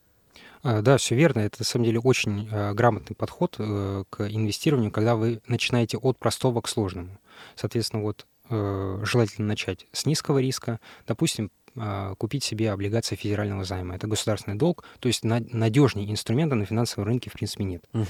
А, 0.63 0.81
да, 0.81 0.97
все 0.97 1.15
верно. 1.15 1.39
Это 1.39 1.57
на 1.59 1.65
самом 1.65 1.85
деле 1.85 1.99
очень 1.99 2.47
э, 2.51 2.73
грамотный 2.73 3.15
подход 3.15 3.55
э, 3.57 4.03
к 4.09 4.29
инвестированию, 4.29 4.91
когда 4.91 5.15
вы 5.15 5.41
начинаете 5.47 5.97
от 5.97 6.17
простого 6.19 6.61
к 6.61 6.67
сложному. 6.67 7.17
Соответственно, 7.55 8.03
вот 8.03 8.27
э, 8.49 9.01
желательно 9.03 9.47
начать 9.47 9.87
с 9.91 10.05
низкого 10.05 10.39
риска. 10.39 10.79
Допустим, 11.07 11.45
а, 11.45 11.60
купить 12.17 12.43
себе 12.43 12.71
облигации 12.71 13.15
федерального 13.15 13.63
займа. 13.63 13.95
Это 13.95 14.07
государственный 14.07 14.57
долг, 14.57 14.83
то 14.99 15.07
есть 15.07 15.23
надежнее 15.23 16.11
инструмента 16.11 16.55
на 16.55 16.65
финансовом 16.65 17.07
рынке 17.07 17.29
в 17.29 17.33
принципе 17.33 17.63
нет. 17.63 17.83
Угу. 17.93 18.05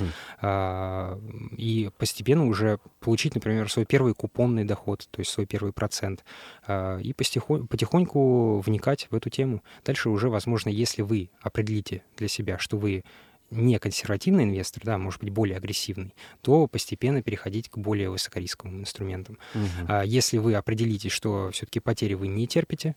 И 1.58 1.90
постепенно 1.98 2.48
уже 2.48 2.80
получить, 3.00 3.36
например, 3.36 3.70
свой 3.72 3.86
первый 3.86 4.14
купонный 4.14 4.64
доход, 4.64 5.08
то 5.12 5.20
есть 5.20 5.32
свой 5.32 5.46
первый 5.46 5.74
процент, 5.74 6.24
а, 6.66 6.98
и 6.98 7.14
потихоньку 7.14 8.60
вникать 8.60 9.08
в 9.10 9.16
эту 9.16 9.30
тему. 9.30 9.64
Дальше 9.86 10.10
уже, 10.10 10.30
возможно, 10.30 10.70
если 10.70 11.02
вы 11.02 11.30
определите 11.42 12.04
для 12.18 12.28
себя, 12.28 12.58
что 12.58 12.78
вы 12.78 13.04
не 13.50 13.78
консервативный 13.80 14.46
инвестор, 14.46 14.84
да, 14.86 14.98
может 14.98 15.20
быть, 15.20 15.30
более 15.30 15.58
агрессивный, 15.58 16.16
то 16.42 16.68
постепенно 16.68 17.22
переходить 17.22 17.70
к 17.70 17.78
более 17.78 18.10
высокорисковым 18.10 18.80
инструментам. 18.80 19.38
Угу. 19.54 19.86
А 19.90 20.04
если 20.04 20.38
вы 20.38 20.56
определите, 20.56 21.10
что 21.10 21.52
все-таки 21.52 21.80
потери 21.80 22.14
вы 22.14 22.28
не 22.28 22.48
терпите, 22.48 22.96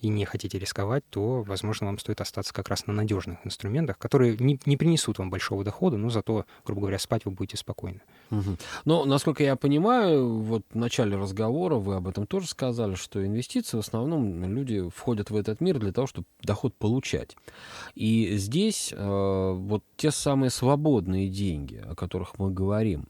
и 0.00 0.08
не 0.08 0.24
хотите 0.24 0.58
рисковать, 0.58 1.04
то, 1.08 1.42
возможно, 1.42 1.86
вам 1.86 1.98
стоит 1.98 2.20
остаться 2.20 2.52
как 2.52 2.68
раз 2.68 2.86
на 2.86 2.92
надежных 2.92 3.38
инструментах, 3.44 3.98
которые 3.98 4.36
не, 4.38 4.60
не 4.66 4.76
принесут 4.76 5.18
вам 5.18 5.30
большого 5.30 5.64
дохода, 5.64 5.96
но 5.96 6.10
зато, 6.10 6.44
грубо 6.64 6.82
говоря, 6.82 6.98
спать 6.98 7.24
вы 7.24 7.30
будете 7.30 7.56
спокойно. 7.56 8.00
Угу. 8.30 8.56
Но, 8.84 9.04
насколько 9.04 9.42
я 9.42 9.56
понимаю, 9.56 10.28
вот 10.42 10.62
в 10.70 10.76
начале 10.76 11.16
разговора 11.16 11.76
вы 11.76 11.94
об 11.94 12.08
этом 12.08 12.26
тоже 12.26 12.46
сказали, 12.46 12.94
что 12.94 13.24
инвестиции 13.24 13.76
в 13.76 13.80
основном 13.80 14.44
люди 14.44 14.88
входят 14.94 15.30
в 15.30 15.36
этот 15.36 15.60
мир 15.60 15.78
для 15.78 15.92
того, 15.92 16.06
чтобы 16.06 16.26
доход 16.42 16.74
получать. 16.74 17.36
И 17.94 18.36
здесь 18.36 18.92
э, 18.92 19.52
вот 19.54 19.82
те 19.96 20.10
самые 20.10 20.50
свободные 20.50 21.28
деньги, 21.28 21.82
о 21.84 21.94
которых 21.94 22.38
мы 22.38 22.50
говорим, 22.50 23.08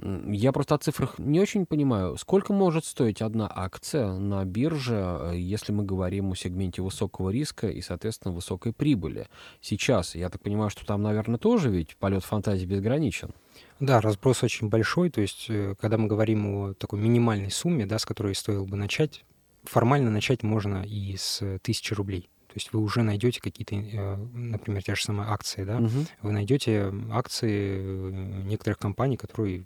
я 0.00 0.52
просто 0.52 0.76
о 0.76 0.78
цифрах 0.78 1.18
не 1.18 1.40
очень 1.40 1.66
понимаю. 1.66 2.16
Сколько 2.16 2.52
может 2.52 2.84
стоить 2.84 3.20
одна 3.20 3.50
акция 3.52 4.12
на 4.12 4.44
бирже, 4.44 4.94
э, 4.94 5.32
если 5.36 5.72
мы 5.72 5.84
говорим 5.84 6.30
о 6.30 6.36
сегменте 6.36 6.82
высокого 6.82 7.30
риска 7.30 7.68
и, 7.68 7.80
соответственно, 7.80 8.32
высокой 8.32 8.72
прибыли? 8.72 9.26
Сейчас, 9.60 10.14
я 10.14 10.28
так 10.28 10.40
понимаю, 10.40 10.70
что 10.70 10.86
там, 10.86 11.02
наверное, 11.02 11.38
тоже 11.38 11.70
ведь 11.70 11.96
полет 11.96 12.22
фантазии 12.24 12.64
безграничен. 12.64 13.34
Да, 13.80 14.00
разброс 14.00 14.44
очень 14.44 14.68
большой. 14.68 15.10
То 15.10 15.20
есть, 15.20 15.46
э, 15.48 15.74
когда 15.80 15.98
мы 15.98 16.06
говорим 16.06 16.46
о 16.46 16.74
такой 16.74 17.00
минимальной 17.00 17.50
сумме, 17.50 17.84
да, 17.84 17.98
с 17.98 18.06
которой 18.06 18.36
стоило 18.36 18.64
бы 18.64 18.76
начать, 18.76 19.24
формально 19.64 20.10
начать 20.10 20.44
можно 20.44 20.84
и 20.86 21.16
с 21.16 21.58
тысячи 21.62 21.92
рублей. 21.92 22.28
То 22.48 22.54
есть 22.54 22.72
вы 22.72 22.80
уже 22.80 23.02
найдете 23.02 23.40
какие-то, 23.40 23.76
э, 23.76 24.16
например, 24.16 24.82
те 24.82 24.94
же 24.94 25.04
самые 25.04 25.28
акции, 25.28 25.64
да, 25.64 25.76
угу. 25.76 26.06
вы 26.22 26.32
найдете 26.32 26.92
акции 27.12 27.76
э, 27.78 28.42
некоторых 28.46 28.78
компаний, 28.78 29.16
которые 29.16 29.64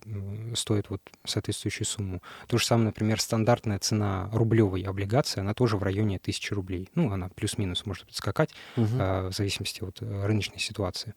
стоят 0.54 0.90
вот 0.90 1.00
соответствующую 1.24 1.86
сумму. 1.86 2.22
То 2.48 2.58
же 2.58 2.66
самое, 2.66 2.86
например, 2.86 3.20
стандартная 3.20 3.78
цена 3.78 4.28
рублевой 4.32 4.82
облигации, 4.82 5.40
она 5.40 5.54
тоже 5.54 5.76
в 5.76 5.82
районе 5.82 6.16
1000 6.16 6.54
рублей. 6.54 6.88
Ну, 6.94 7.10
она 7.12 7.28
плюс-минус 7.28 7.86
может 7.86 8.06
скакать 8.12 8.50
угу. 8.76 8.86
в 8.86 9.32
зависимости 9.32 9.82
от 9.82 10.00
рыночной 10.00 10.58
ситуации. 10.58 11.14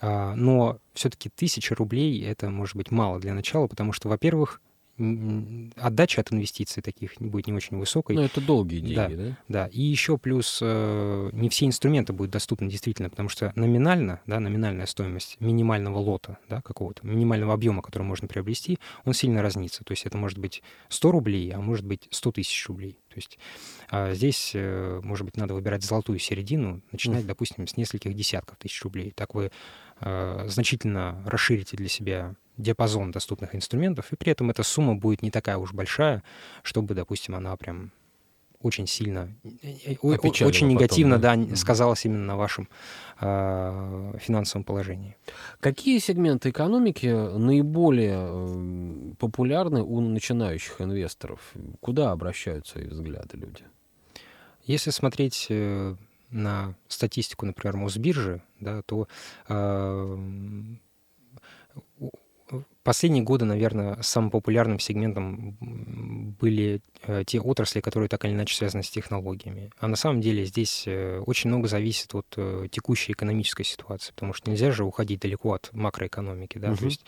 А, 0.00 0.34
но 0.34 0.78
все-таки 0.94 1.30
1000 1.34 1.74
рублей 1.74 2.22
это 2.24 2.50
может 2.50 2.76
быть 2.76 2.90
мало 2.90 3.18
для 3.18 3.34
начала, 3.34 3.66
потому 3.66 3.92
что, 3.92 4.08
во-первых, 4.08 4.60
отдача 4.98 6.22
от 6.22 6.32
инвестиций 6.32 6.82
таких 6.82 7.12
будет 7.18 7.46
не 7.46 7.52
очень 7.52 7.76
высокой. 7.76 8.16
Но 8.16 8.24
это 8.24 8.40
долгие 8.40 8.80
деньги, 8.80 9.14
да? 9.14 9.28
Да, 9.28 9.36
да. 9.48 9.66
и 9.66 9.82
еще 9.82 10.16
плюс 10.16 10.60
э, 10.62 11.30
не 11.32 11.48
все 11.50 11.66
инструменты 11.66 12.12
будут 12.12 12.32
доступны 12.32 12.70
действительно, 12.70 13.10
потому 13.10 13.28
что 13.28 13.52
номинально, 13.56 14.20
да, 14.26 14.40
номинальная 14.40 14.86
стоимость 14.86 15.36
минимального 15.40 15.98
лота, 15.98 16.38
да, 16.48 16.62
какого-то, 16.62 17.06
минимального 17.06 17.52
объема, 17.52 17.82
который 17.82 18.04
можно 18.04 18.26
приобрести, 18.26 18.78
он 19.04 19.12
сильно 19.12 19.42
разнится. 19.42 19.84
То 19.84 19.92
есть 19.92 20.06
это 20.06 20.16
может 20.16 20.38
быть 20.38 20.62
100 20.88 21.10
рублей, 21.10 21.50
а 21.52 21.60
может 21.60 21.84
быть 21.84 22.08
100 22.10 22.32
тысяч 22.32 22.66
рублей. 22.66 22.98
То 23.08 23.16
есть 23.16 23.38
а 23.88 24.14
здесь, 24.14 24.52
э, 24.54 25.00
может 25.02 25.24
быть, 25.24 25.36
надо 25.36 25.54
выбирать 25.54 25.84
золотую 25.84 26.18
середину, 26.18 26.82
начинать, 26.90 27.24
mm. 27.24 27.26
допустим, 27.26 27.66
с 27.66 27.76
нескольких 27.76 28.14
десятков 28.14 28.56
тысяч 28.58 28.82
рублей. 28.82 29.12
Так 29.14 29.34
вы 29.34 29.50
э, 30.00 30.44
значительно 30.48 31.22
расширите 31.26 31.76
для 31.76 31.88
себя 31.88 32.34
диапазон 32.56 33.10
доступных 33.10 33.54
инструментов, 33.54 34.12
и 34.12 34.16
при 34.16 34.32
этом 34.32 34.50
эта 34.50 34.62
сумма 34.62 34.94
будет 34.94 35.22
не 35.22 35.30
такая 35.30 35.58
уж 35.58 35.72
большая, 35.72 36.22
чтобы, 36.62 36.94
допустим, 36.94 37.34
она 37.34 37.56
прям 37.56 37.92
очень 38.60 38.86
сильно, 38.86 39.34
э, 39.62 39.96
очень 40.02 40.66
негативно 40.66 41.16
потом, 41.16 41.44
да? 41.44 41.50
да, 41.50 41.56
сказалась 41.56 42.04
именно 42.04 42.24
на 42.24 42.36
вашем 42.36 42.68
э, 43.20 44.12
финансовом 44.18 44.64
положении. 44.64 45.16
Какие 45.60 45.98
сегменты 45.98 46.50
экономики 46.50 47.06
наиболее 47.06 49.14
популярны 49.16 49.82
у 49.82 50.00
начинающих 50.00 50.80
инвесторов? 50.80 51.40
Куда 51.80 52.12
обращают 52.12 52.66
свои 52.66 52.86
взгляды 52.86 53.36
люди? 53.36 53.64
Если 54.64 54.90
смотреть 54.90 55.46
э, 55.50 55.94
на 56.30 56.74
статистику, 56.88 57.46
например, 57.46 57.76
Мосбиржи, 57.76 58.42
да, 58.58 58.82
то 58.82 59.06
э, 59.48 60.16
Последние 62.86 63.24
годы, 63.24 63.44
наверное, 63.44 63.98
самым 64.00 64.30
популярным 64.30 64.78
сегментом 64.78 65.56
были 66.38 66.80
э, 67.02 67.24
те 67.26 67.40
отрасли, 67.40 67.80
которые 67.80 68.08
так 68.08 68.24
или 68.24 68.30
иначе 68.30 68.54
связаны 68.54 68.84
с 68.84 68.90
технологиями. 68.90 69.72
А 69.80 69.88
на 69.88 69.96
самом 69.96 70.20
деле 70.20 70.44
здесь 70.44 70.84
э, 70.86 71.18
очень 71.18 71.50
много 71.50 71.66
зависит 71.66 72.14
от 72.14 72.26
э, 72.36 72.68
текущей 72.70 73.14
экономической 73.14 73.64
ситуации, 73.64 74.12
потому 74.12 74.34
что 74.34 74.52
нельзя 74.52 74.70
же 74.70 74.84
уходить 74.84 75.18
далеко 75.18 75.54
от 75.54 75.70
макроэкономики, 75.72 76.58
да, 76.58 76.68
угу. 76.68 76.76
то 76.76 76.84
есть 76.84 77.04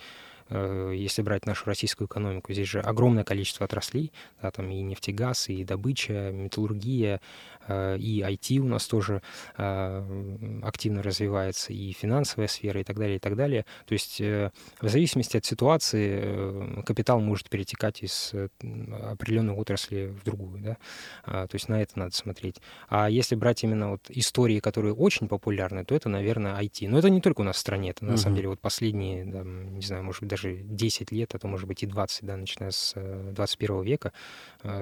если 0.49 1.21
брать 1.21 1.45
нашу 1.45 1.65
российскую 1.65 2.07
экономику, 2.07 2.53
здесь 2.53 2.67
же 2.67 2.79
огромное 2.81 3.23
количество 3.23 3.65
отраслей, 3.65 4.11
да, 4.41 4.51
там 4.51 4.69
и 4.69 4.81
нефтегаз, 4.81 5.49
и 5.49 5.63
добыча, 5.63 6.31
металлургия, 6.31 7.21
э, 7.67 7.97
и 7.97 8.21
IT 8.21 8.59
у 8.59 8.67
нас 8.67 8.87
тоже 8.87 9.21
э, 9.57 10.61
активно 10.63 11.03
развивается, 11.03 11.73
и 11.73 11.91
финансовая 11.91 12.47
сфера, 12.47 12.81
и 12.81 12.83
так 12.83 12.97
далее, 12.97 13.17
и 13.17 13.19
так 13.19 13.35
далее. 13.35 13.65
То 13.85 13.93
есть 13.93 14.19
в 14.19 14.51
зависимости 14.81 15.37
от 15.37 15.45
ситуации 15.45 16.81
капитал 16.83 17.19
может 17.19 17.49
перетекать 17.49 18.03
из 18.03 18.33
определенной 19.01 19.53
отрасли 19.53 20.07
в 20.07 20.23
другую, 20.23 20.59
да, 20.59 20.77
а, 21.23 21.47
то 21.47 21.55
есть 21.55 21.69
на 21.69 21.81
это 21.81 21.97
надо 21.99 22.15
смотреть. 22.15 22.61
А 22.87 23.09
если 23.09 23.35
брать 23.35 23.63
именно 23.63 23.91
вот 23.91 24.05
истории, 24.09 24.59
которые 24.59 24.93
очень 24.93 25.27
популярны, 25.27 25.85
то 25.85 25.95
это, 25.95 26.09
наверное, 26.09 26.59
IT. 26.59 26.87
Но 26.87 26.99
это 26.99 27.09
не 27.09 27.21
только 27.21 27.41
у 27.41 27.43
нас 27.43 27.57
в 27.57 27.59
стране, 27.59 27.91
это 27.91 28.05
на 28.05 28.11
uh-huh. 28.11 28.17
самом 28.17 28.35
деле 28.35 28.49
вот 28.49 28.59
последние, 28.59 29.25
да, 29.25 29.43
не 29.43 29.81
знаю, 29.81 30.03
может 30.03 30.21
быть, 30.21 30.29
даже 30.29 30.38
даже 30.41 30.57
10 30.63 31.11
лет, 31.11 31.35
а 31.35 31.39
то, 31.39 31.47
может 31.47 31.67
быть, 31.67 31.83
и 31.83 31.85
20, 31.85 32.25
да, 32.25 32.37
начиная 32.37 32.71
с 32.71 32.93
21 32.95 33.81
века. 33.83 34.13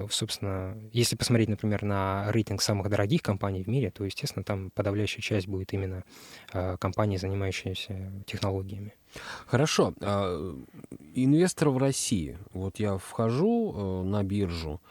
Собственно, 0.10 0.78
если 0.94 1.16
посмотреть, 1.16 1.50
например, 1.50 1.84
на 1.84 2.32
рейтинг 2.32 2.62
самых 2.62 2.90
дорогих 2.90 3.22
компаний 3.22 3.64
в 3.64 3.68
мире, 3.68 3.92
то, 3.92 4.04
естественно, 4.04 4.44
там 4.44 4.70
подавляющая 4.72 5.22
часть 5.22 5.48
будет 5.48 5.74
именно 5.74 6.04
компании, 6.80 7.18
занимающиеся 7.18 8.12
технологиями. 8.26 8.94
Хорошо. 9.46 9.94
А, 10.02 10.56
инвестор 11.16 11.70
в 11.70 11.78
России. 11.78 12.38
Вот 12.54 12.80
я 12.80 12.98
вхожу 12.98 14.04
на 14.04 14.24
биржу, 14.24 14.82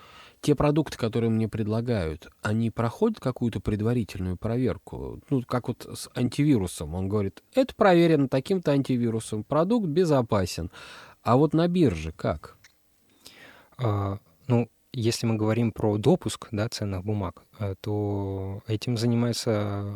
те 0.47 0.55
продукты, 0.55 0.97
которые 0.97 1.29
мне 1.29 1.49
предлагают, 1.49 2.29
они 2.41 2.71
проходят 2.71 3.19
какую-то 3.19 3.59
предварительную 3.59 4.37
проверку? 4.37 5.21
Ну, 5.29 5.43
как 5.43 5.67
вот 5.67 5.89
с 5.93 6.09
антивирусом. 6.15 6.95
Он 6.95 7.09
говорит, 7.09 7.43
это 7.53 7.75
проверено 7.75 8.29
таким-то 8.29 8.71
антивирусом, 8.71 9.43
продукт 9.43 9.89
безопасен. 9.89 10.71
А 11.25 11.37
вот 11.37 11.53
на 11.53 11.67
бирже 11.67 12.13
как? 12.13 12.57
А, 13.77 14.21
ну, 14.47 14.69
если 14.99 15.27
мы 15.27 15.37
говорим 15.37 15.73
про 15.73 15.99
допуск 15.99 16.49
да, 16.53 16.69
ценных 16.71 17.05
бумаг, 17.05 17.43
э, 17.59 17.75
то 17.83 18.63
этим 18.67 18.97
занимается, 18.97 19.95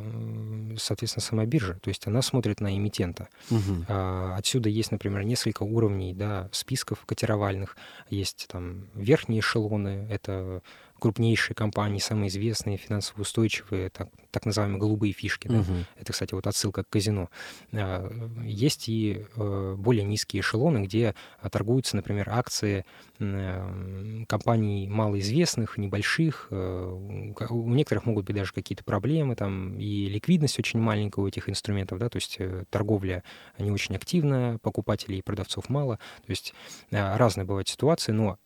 соответственно, 0.77 1.23
сама 1.23 1.47
биржа. 1.47 1.79
То 1.81 1.89
есть 1.89 2.07
она 2.07 2.21
смотрит 2.21 2.61
на 2.61 2.77
эмитента. 2.77 3.29
Угу. 3.51 3.87
Отсюда 3.89 4.69
есть, 4.69 4.93
например, 4.93 5.23
несколько 5.25 5.63
уровней 5.63 6.13
да, 6.13 6.51
списков 6.53 7.07
котировальных. 7.07 7.79
Есть 8.11 8.47
там 8.49 8.89
верхние 8.95 9.41
эшелоны, 9.41 10.07
это 10.11 10.63
крупнейшие 11.01 11.55
компании, 11.55 11.99
самые 11.99 12.29
известные, 12.29 12.77
финансово 12.77 13.23
устойчивые, 13.23 13.91
так, 13.91 14.09
так 14.31 14.47
называемые 14.47 14.79
голубые 14.79 15.13
фишки. 15.13 15.49
Да? 15.49 15.61
Угу. 15.61 15.73
Это, 15.99 16.13
кстати, 16.13 16.35
вот 16.35 16.47
отсылка 16.47 16.85
к 16.85 16.89
казино. 16.89 17.31
А, 17.73 18.09
есть 18.45 18.89
и 18.89 19.27
э, 19.35 19.75
более 19.77 20.05
низкие 20.05 20.43
эшелоны, 20.43 20.85
где 20.85 21.15
торгуются, 21.51 21.97
например, 21.97 22.29
акции 22.31 22.85
э, 23.19 24.25
компаний 24.29 24.89
малоизвестных, 24.89 25.79
небольших. 25.79 26.49
Э, 26.51 27.35
у 27.51 27.69
некоторых 27.71 28.07
могут 28.07 28.27
быть 28.27 28.37
даже 28.37 28.53
какие-то 28.53 28.85
проблемы, 28.85 29.35
там 29.37 29.79
и 29.79 30.07
ликвидность 30.07 30.59
очень 30.59 30.81
маленькая 30.81 31.23
у 31.23 31.29
этих 31.29 31.49
инструментов, 31.49 31.99
да, 31.99 32.09
то 32.09 32.17
есть 32.17 32.39
торговля 32.71 33.25
не 33.59 33.71
очень 33.71 33.97
активная, 33.97 34.59
покупателей 34.59 35.19
и 35.19 35.23
продавцов 35.23 35.69
мало. 35.69 35.99
То 36.27 36.31
есть 36.31 36.55
разные 36.91 37.45
бывают 37.45 37.69
ситуации, 37.69 38.13
но 38.13 38.39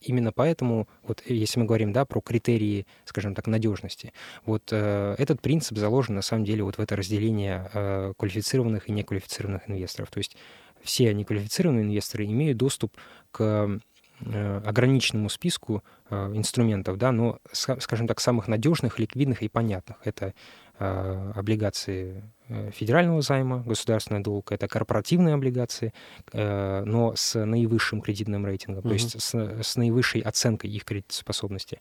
именно 0.00 0.32
поэтому, 0.32 0.88
вот 1.02 1.22
если 1.26 1.60
мы 1.60 1.66
говорим 1.66 1.92
да, 1.92 2.04
про 2.04 2.20
критерии, 2.20 2.86
скажем 3.04 3.34
так, 3.34 3.46
надежности. 3.46 4.12
Вот 4.44 4.68
э, 4.70 5.14
этот 5.18 5.40
принцип 5.40 5.76
заложен 5.76 6.14
на 6.14 6.22
самом 6.22 6.44
деле 6.44 6.62
вот 6.62 6.78
в 6.78 6.80
это 6.80 6.96
разделение 6.96 7.68
э, 7.72 8.12
квалифицированных 8.16 8.88
и 8.88 8.92
неквалифицированных 8.92 9.68
инвесторов. 9.68 10.10
То 10.10 10.18
есть 10.18 10.36
все 10.82 11.12
неквалифицированные 11.12 11.84
инвесторы 11.84 12.26
имеют 12.26 12.58
доступ 12.58 12.96
к 13.32 13.80
э, 14.20 14.60
ограниченному 14.64 15.28
списку 15.28 15.82
э, 16.08 16.32
инструментов, 16.34 16.96
да, 16.96 17.12
но, 17.12 17.38
скажем 17.52 18.06
так, 18.06 18.20
самых 18.20 18.48
надежных, 18.48 18.98
ликвидных 18.98 19.42
и 19.42 19.48
понятных. 19.48 19.96
Это 20.04 20.32
э, 20.78 21.32
облигации 21.34 22.22
Э, 22.39 22.39
федерального 22.72 23.22
займа, 23.22 23.62
государственный 23.66 24.20
долг, 24.20 24.52
это 24.52 24.68
корпоративные 24.68 25.34
облигации, 25.34 25.92
э, 26.32 26.82
но 26.84 27.14
с 27.16 27.44
наивысшим 27.44 28.00
кредитным 28.00 28.46
рейтингом, 28.46 28.80
угу. 28.80 28.88
то 28.88 28.94
есть 28.94 29.20
с, 29.20 29.34
с 29.34 29.76
наивысшей 29.76 30.20
оценкой 30.20 30.70
их 30.70 30.84
кредитоспособности. 30.84 31.78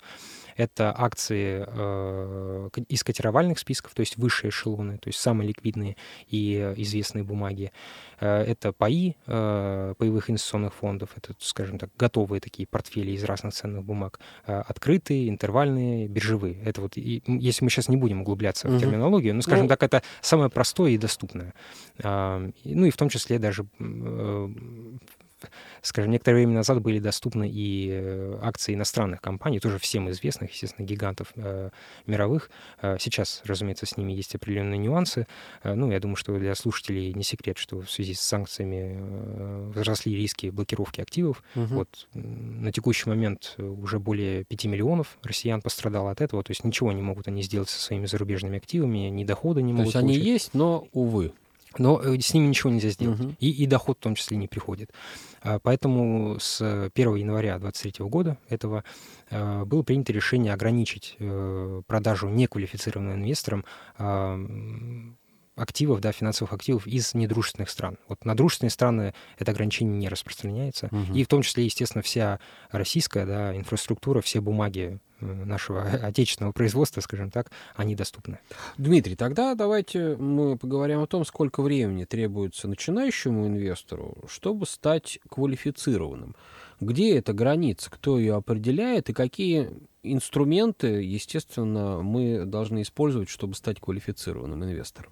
Это 0.60 0.94
акции 0.96 1.64
э, 1.66 2.70
из 2.90 3.04
котировальных 3.04 3.60
списков, 3.60 3.94
то 3.94 4.02
есть 4.02 4.18
высшие 4.18 4.50
эшелоны, 4.50 4.98
то 4.98 5.08
есть 5.08 5.20
самые 5.20 5.48
ликвидные 5.48 5.96
и 6.28 6.74
известные 6.78 7.24
бумаги. 7.24 7.72
Это 8.20 8.74
паи 8.74 9.16
паевых 9.26 10.30
инвестиционных 10.30 10.74
фондов, 10.74 11.12
это, 11.16 11.34
скажем 11.40 11.80
так, 11.80 11.90
готовые 11.98 12.42
такие 12.42 12.68
портфели 12.68 13.12
из 13.12 13.24
разных 13.24 13.54
ценных 13.54 13.86
бумаг, 13.86 14.20
открытые, 14.44 15.30
интервальные, 15.30 16.08
биржевые. 16.10 16.62
Это 16.64 16.82
вот, 16.82 16.98
если 16.98 17.64
мы 17.64 17.70
сейчас 17.70 17.88
не 17.88 17.96
будем 17.96 18.22
углубляться 18.22 18.68
угу. 18.68 18.76
в 18.76 18.80
терминологию, 18.80 19.34
ну, 19.36 19.42
скажем 19.42 19.66
ну, 19.66 19.70
так, 19.70 19.84
это 19.84 20.04
самое 20.22 20.50
простое 20.50 20.92
и 20.92 20.98
доступное. 20.98 21.54
Ну 22.04 22.86
и 22.86 22.90
в 22.90 22.98
том 22.98 23.08
числе 23.10 23.40
даже 23.40 23.66
э, 23.80 24.50
скажем, 25.82 26.12
некоторое 26.12 26.38
время 26.38 26.54
назад 26.54 26.82
были 26.82 27.00
доступны 27.00 27.50
и 27.50 27.90
э, 27.92 28.40
акции 28.42 28.74
иностранных 28.74 29.22
компаний, 29.22 29.60
тоже 29.60 29.80
всем 29.80 30.10
известных, 30.10 30.52
естественно, 30.52 30.86
гигантов 30.86 31.32
э, 31.36 31.70
мировых. 32.06 32.50
Э, 32.82 32.98
сейчас, 33.00 33.42
разумеется, 33.46 33.86
с 33.86 33.98
ними 33.98 34.14
есть 34.14 34.36
определенные 34.36 34.78
нюансы. 34.78 35.28
Э, 35.64 35.74
ну, 35.74 35.92
я 35.92 36.00
думаю, 36.00 36.16
что 36.16 36.38
для 36.38 36.56
слушателей 36.56 37.14
не 37.14 37.24
секрет, 37.24 37.58
что 37.58 37.82
в 37.82 37.90
связи 37.90 38.14
с 38.14 38.22
санкциями 38.22 39.72
возросли 39.74 40.16
риски 40.16 40.50
блокировки 40.50 41.02
активов. 41.02 41.44
Угу. 41.56 41.66
Вот 41.66 42.08
на 42.14 42.72
текущий 42.72 43.10
момент 43.10 43.56
уже 43.58 44.00
более 44.00 44.44
5 44.46 44.66
миллионов 44.66 45.18
россиян 45.24 45.62
пострадало 45.62 46.12
от 46.12 46.22
этого, 46.22 46.44
то 46.44 46.52
есть 46.52 46.64
ничего 46.64 46.92
не 46.92 47.02
могут 47.02 47.28
они 47.28 47.42
сделать 47.42 47.70
со 47.70 47.82
своими 47.82 48.06
зарубежными 48.06 48.58
активами, 48.58 49.10
ни 49.10 49.24
дохода 49.24 49.62
не 49.62 49.72
то 49.72 49.78
могут 49.78 49.94
То 49.94 50.00
есть 50.00 50.06
получить. 50.06 50.22
они 50.22 50.32
есть, 50.32 50.54
но, 50.54 50.88
увы. 50.94 51.34
Но 51.78 52.02
э, 52.02 52.20
с 52.20 52.34
ними 52.34 52.48
ничего 52.48 52.72
нельзя 52.72 52.90
сделать. 52.90 53.20
Угу. 53.20 53.36
И, 53.40 53.52
и 53.52 53.66
доход 53.66 53.98
в 53.98 54.02
том 54.02 54.16
числе 54.16 54.38
не 54.38 54.48
приходит. 54.48 54.92
А, 55.42 55.60
поэтому 55.60 56.38
с 56.40 56.62
1 56.62 57.16
января 57.16 57.60
2023 57.60 58.06
года 58.08 58.38
этого 58.50 58.84
а, 59.30 59.66
было 59.66 59.84
принято 59.84 60.12
решение 60.12 60.54
ограничить 60.54 61.16
э, 61.20 61.82
продажу 61.88 62.30
неквалифицированным 62.30 63.16
инвесторам 63.16 63.66
а, 63.98 64.40
активов, 65.60 66.02
да, 66.02 66.12
финансовых 66.12 66.54
активов 66.54 66.88
из 66.88 67.14
недружественных 67.14 67.70
стран. 67.70 67.98
Вот 68.08 68.26
на 68.26 68.36
дружественные 68.36 68.72
страны 68.72 69.14
это 69.38 69.52
ограничение 69.52 69.98
не 69.98 70.10
распространяется. 70.10 70.88
Угу. 70.92 71.14
И 71.14 71.24
в 71.24 71.28
том 71.28 71.42
числе, 71.42 71.66
естественно, 71.66 72.02
вся 72.02 72.40
российская 72.72 73.26
да, 73.26 73.56
инфраструктура, 73.56 74.22
все 74.22 74.42
бумаги 74.42 75.00
нашего 75.22 75.84
отечественного 76.04 76.54
производства, 76.54 77.02
скажем 77.02 77.32
так, 77.32 77.52
они 77.76 77.96
доступны. 77.96 78.40
Дмитрий, 78.78 79.16
тогда 79.16 79.56
давайте 79.56 80.16
мы 80.16 80.58
поговорим 80.58 81.02
о 81.02 81.08
том, 81.08 81.26
сколько 81.26 81.62
времени 81.62 82.06
требуется 82.06 82.68
начинающему 82.68 83.48
инвестору, 83.48 84.18
чтобы 84.28 84.66
стать 84.66 85.20
квалифицированным. 85.30 86.36
Где 86.80 87.18
эта 87.18 87.34
граница, 87.34 87.92
кто 87.92 88.18
ее 88.18 88.36
определяет 88.36 89.10
и 89.10 89.14
какие 89.14 89.70
инструменты, 90.02 91.04
естественно, 91.04 92.02
мы 92.02 92.46
должны 92.46 92.84
использовать, 92.84 93.30
чтобы 93.30 93.56
стать 93.56 93.82
квалифицированным 93.82 94.64
инвестором? 94.64 95.12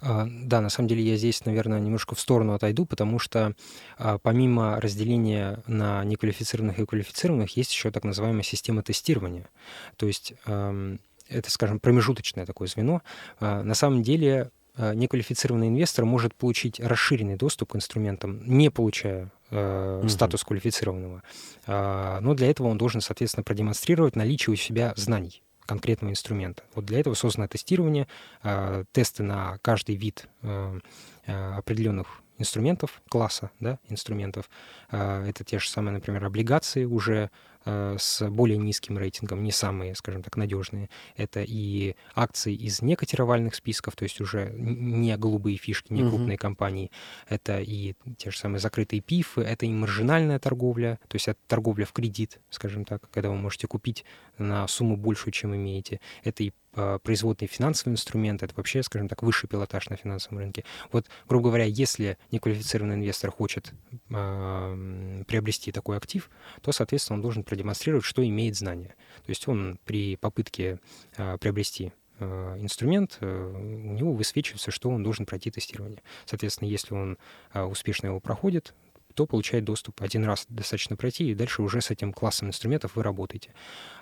А, 0.00 0.26
да, 0.28 0.60
на 0.60 0.70
самом 0.70 0.88
деле 0.88 1.02
я 1.02 1.16
здесь, 1.16 1.44
наверное, 1.44 1.80
немножко 1.80 2.14
в 2.14 2.20
сторону 2.20 2.54
отойду, 2.54 2.86
потому 2.86 3.18
что 3.18 3.54
а, 3.98 4.18
помимо 4.18 4.80
разделения 4.80 5.62
на 5.66 6.04
неквалифицированных 6.04 6.78
и 6.78 6.86
квалифицированных 6.86 7.56
есть 7.56 7.72
еще 7.72 7.90
так 7.90 8.04
называемая 8.04 8.42
система 8.42 8.82
тестирования. 8.82 9.48
То 9.96 10.06
есть 10.06 10.34
это, 10.44 11.50
скажем, 11.50 11.78
промежуточное 11.78 12.46
такое 12.46 12.68
звено. 12.68 13.02
А, 13.38 13.62
на 13.62 13.74
самом 13.74 14.02
деле 14.02 14.50
неквалифицированный 14.76 15.68
инвестор 15.68 16.06
может 16.06 16.34
получить 16.34 16.80
расширенный 16.80 17.36
доступ 17.36 17.72
к 17.72 17.76
инструментам, 17.76 18.40
не 18.46 18.70
получая 18.70 19.30
э, 19.50 20.06
статус 20.08 20.42
квалифицированного. 20.44 21.22
Но 21.66 22.34
для 22.34 22.48
этого 22.48 22.68
он 22.68 22.78
должен, 22.78 23.02
соответственно, 23.02 23.44
продемонстрировать 23.44 24.16
наличие 24.16 24.54
у 24.54 24.56
себя 24.56 24.94
знаний 24.96 25.42
конкретного 25.70 26.10
инструмента. 26.10 26.64
Вот 26.74 26.84
для 26.84 26.98
этого 26.98 27.14
создано 27.14 27.46
тестирование, 27.46 28.08
э, 28.42 28.82
тесты 28.90 29.22
на 29.22 29.58
каждый 29.62 29.94
вид 29.94 30.26
э, 30.42 30.80
э, 31.26 31.52
определенных 31.54 32.08
инструментов, 32.38 33.00
класса 33.08 33.52
да, 33.60 33.78
инструментов. 33.88 34.48
Это 34.90 35.44
те 35.44 35.58
же 35.58 35.68
самые, 35.68 35.92
например, 35.92 36.24
облигации 36.24 36.86
уже 36.86 37.30
с 37.64 38.28
более 38.30 38.58
низким 38.58 38.96
рейтингом, 38.96 39.42
не 39.42 39.52
самые, 39.52 39.94
скажем 39.94 40.22
так, 40.22 40.36
надежные. 40.36 40.88
Это 41.16 41.42
и 41.46 41.94
акции 42.14 42.54
из 42.54 42.82
некотировальных 42.82 43.54
списков, 43.54 43.96
то 43.96 44.04
есть 44.04 44.20
уже 44.20 44.50
не 44.54 45.16
голубые 45.16 45.56
фишки, 45.56 45.92
не 45.92 46.02
крупные 46.02 46.36
uh-huh. 46.36 46.40
компании. 46.40 46.90
Это 47.28 47.60
и 47.60 47.94
те 48.16 48.30
же 48.30 48.38
самые 48.38 48.60
закрытые 48.60 49.00
пифы, 49.00 49.42
это 49.42 49.66
и 49.66 49.70
маржинальная 49.70 50.38
торговля, 50.38 50.98
то 51.08 51.16
есть 51.16 51.28
это 51.28 51.38
торговля 51.46 51.84
в 51.84 51.92
кредит, 51.92 52.40
скажем 52.50 52.84
так, 52.84 53.08
когда 53.10 53.28
вы 53.28 53.36
можете 53.36 53.66
купить 53.66 54.04
на 54.38 54.66
сумму 54.66 54.96
большую, 54.96 55.32
чем 55.32 55.54
имеете. 55.54 56.00
Это 56.24 56.42
и 56.42 56.52
производные 56.72 57.48
финансовые 57.48 57.94
инструменты, 57.94 58.46
это 58.46 58.54
вообще, 58.56 58.82
скажем 58.82 59.08
так, 59.08 59.22
высший 59.22 59.48
пилотаж 59.48 59.88
на 59.88 59.96
финансовом 59.96 60.38
рынке. 60.38 60.64
Вот, 60.92 61.06
грубо 61.28 61.48
говоря, 61.48 61.64
если 61.64 62.18
неквалифицированный 62.30 62.94
инвестор 62.94 63.30
хочет 63.30 63.72
э, 64.10 65.22
приобрести 65.26 65.72
такой 65.72 65.96
актив, 65.96 66.30
то, 66.62 66.72
соответственно, 66.72 67.16
он 67.16 67.22
должен 67.22 67.42
продемонстрировать, 67.42 68.04
что 68.04 68.26
имеет 68.26 68.56
знания. 68.56 68.94
То 69.24 69.30
есть 69.30 69.48
он 69.48 69.78
при 69.84 70.16
попытке 70.16 70.78
э, 71.16 71.38
приобрести 71.38 71.92
инструмент, 72.22 73.16
у 73.22 73.24
него 73.24 74.12
высвечивается, 74.12 74.70
что 74.70 74.90
он 74.90 75.02
должен 75.02 75.24
пройти 75.24 75.50
тестирование. 75.50 76.02
Соответственно, 76.26 76.68
если 76.68 76.92
он 76.92 77.16
успешно 77.54 78.08
его 78.08 78.20
проходит, 78.20 78.74
то 79.14 79.26
получает 79.26 79.64
доступ. 79.64 80.02
Один 80.02 80.24
раз 80.24 80.46
достаточно 80.48 80.96
пройти, 80.96 81.30
и 81.30 81.34
дальше 81.34 81.62
уже 81.62 81.80
с 81.80 81.90
этим 81.90 82.12
классом 82.12 82.48
инструментов 82.48 82.96
вы 82.96 83.02
работаете. 83.02 83.52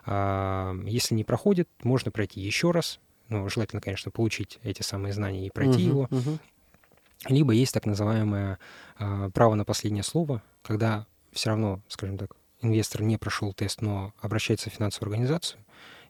А, 0.05 0.75
если 0.85 1.14
не 1.14 1.25
проходит, 1.25 1.68
можно 1.83 2.11
пройти 2.11 2.40
еще 2.40 2.71
раз. 2.71 3.01
Ну, 3.29 3.49
желательно, 3.49 3.81
конечно, 3.81 4.11
получить 4.11 4.59
эти 4.62 4.83
самые 4.83 5.12
знания 5.12 5.47
и 5.47 5.51
пройти 5.51 5.81
uh-huh, 5.81 5.88
его. 5.88 6.05
Uh-huh. 6.07 6.38
Либо 7.27 7.53
есть 7.53 7.75
так 7.75 7.85
называемое 7.85 8.59
э, 8.99 9.31
право 9.35 9.55
на 9.55 9.64
последнее 9.64 10.03
слово, 10.05 10.42
когда 10.62 11.07
все 11.33 11.51
равно, 11.51 11.83
скажем 11.88 12.16
так, 12.16 12.37
инвестор 12.62 13.03
не 13.03 13.18
прошел 13.18 13.53
тест, 13.53 13.83
но 13.83 14.14
обращается 14.21 14.71
в 14.71 14.73
финансовую 14.73 15.12
организацию, 15.12 15.61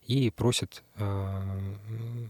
и 0.08 0.30
просят 0.30 0.82
э, 0.96 1.42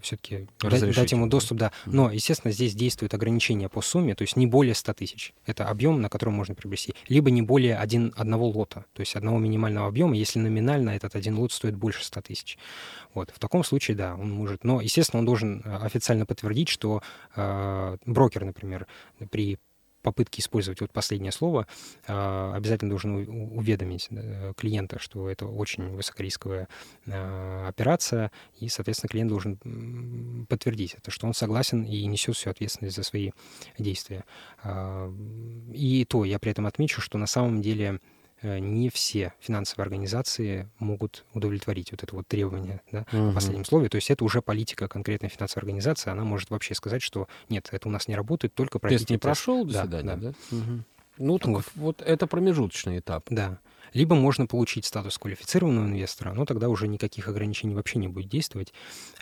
все-таки 0.02 0.48
дать, 0.60 0.94
дать 0.94 1.12
ему 1.12 1.28
доступ, 1.28 1.58
да. 1.58 1.72
Но, 1.86 2.10
естественно, 2.10 2.52
здесь 2.52 2.74
действует 2.74 3.14
ограничение 3.14 3.68
по 3.68 3.80
сумме, 3.80 4.16
то 4.16 4.22
есть 4.22 4.36
не 4.36 4.48
более 4.48 4.74
100 4.74 4.94
тысяч. 4.94 5.32
Это 5.46 5.68
объем, 5.68 6.02
на 6.02 6.08
котором 6.08 6.34
можно 6.34 6.56
приобрести. 6.56 6.92
Либо 7.08 7.30
не 7.30 7.40
более 7.40 7.76
один, 7.76 8.12
одного 8.16 8.48
лота, 8.48 8.84
то 8.94 9.00
есть 9.00 9.14
одного 9.14 9.38
минимального 9.38 9.86
объема, 9.86 10.16
если 10.16 10.40
номинально 10.40 10.90
этот 10.90 11.14
один 11.14 11.38
лот 11.38 11.52
стоит 11.52 11.76
больше 11.76 12.04
100 12.04 12.20
тысяч. 12.22 12.58
Вот. 13.14 13.30
В 13.30 13.38
таком 13.38 13.62
случае, 13.62 13.96
да, 13.96 14.14
он 14.16 14.32
может. 14.32 14.64
Но, 14.64 14.80
естественно, 14.80 15.20
он 15.20 15.26
должен 15.26 15.62
э, 15.64 15.76
официально 15.76 16.26
подтвердить, 16.26 16.68
что 16.68 17.00
э, 17.36 17.96
брокер, 18.04 18.44
например, 18.44 18.88
при 19.30 19.58
попытки 20.02 20.40
использовать 20.40 20.80
вот 20.80 20.92
последнее 20.92 21.32
слово, 21.32 21.66
а, 22.06 22.54
обязательно 22.54 22.90
должен 22.90 23.14
уведомить 23.56 24.08
клиента, 24.56 24.98
что 24.98 25.28
это 25.28 25.46
очень 25.46 25.90
высокорисковая 25.90 26.68
а, 27.06 27.66
операция, 27.68 28.30
и, 28.58 28.68
соответственно, 28.68 29.08
клиент 29.08 29.30
должен 29.30 30.46
подтвердить 30.48 30.94
это, 30.94 31.10
что 31.10 31.26
он 31.26 31.34
согласен 31.34 31.84
и 31.84 32.04
несет 32.06 32.36
всю 32.36 32.50
ответственность 32.50 32.96
за 32.96 33.02
свои 33.02 33.30
действия. 33.78 34.24
А, 34.62 35.12
и 35.72 36.04
то 36.04 36.24
я 36.24 36.38
при 36.38 36.52
этом 36.52 36.66
отмечу, 36.66 37.00
что 37.00 37.18
на 37.18 37.26
самом 37.26 37.62
деле 37.62 37.98
Э, 37.98 38.17
не 38.42 38.88
все 38.90 39.34
финансовые 39.40 39.84
организации 39.84 40.68
могут 40.78 41.24
удовлетворить 41.34 41.90
вот 41.90 42.02
это 42.02 42.14
вот 42.14 42.26
требование 42.26 42.80
да, 42.92 43.04
угу. 43.12 43.30
в 43.30 43.34
последнем 43.34 43.64
слове. 43.64 43.88
То 43.88 43.96
есть 43.96 44.10
это 44.10 44.24
уже 44.24 44.42
политика 44.42 44.88
конкретной 44.88 45.28
финансовой 45.28 45.62
организации. 45.62 46.10
Она 46.10 46.24
может 46.24 46.50
вообще 46.50 46.74
сказать, 46.74 47.02
что 47.02 47.28
нет, 47.48 47.68
это 47.72 47.88
у 47.88 47.90
нас 47.90 48.08
не 48.08 48.14
работает, 48.14 48.54
только 48.54 48.78
пройдите 48.78 49.04
тест. 49.04 49.10
не 49.10 49.18
прошел, 49.18 49.64
до 49.64 49.72
да, 49.72 49.82
свидания, 49.82 50.16
да? 50.16 50.32
да? 50.50 50.56
Угу. 50.56 50.84
Ну, 51.18 51.38
так 51.38 51.48
вот. 51.48 51.64
вот 51.74 52.02
это 52.02 52.26
промежуточный 52.26 53.00
этап. 53.00 53.24
Да. 53.28 53.58
Либо 53.94 54.14
можно 54.14 54.46
получить 54.46 54.84
статус 54.84 55.18
квалифицированного 55.18 55.86
инвестора, 55.86 56.32
но 56.32 56.44
тогда 56.44 56.68
уже 56.68 56.88
никаких 56.88 57.28
ограничений 57.28 57.74
вообще 57.74 57.98
не 57.98 58.08
будет 58.08 58.28
действовать. 58.28 58.72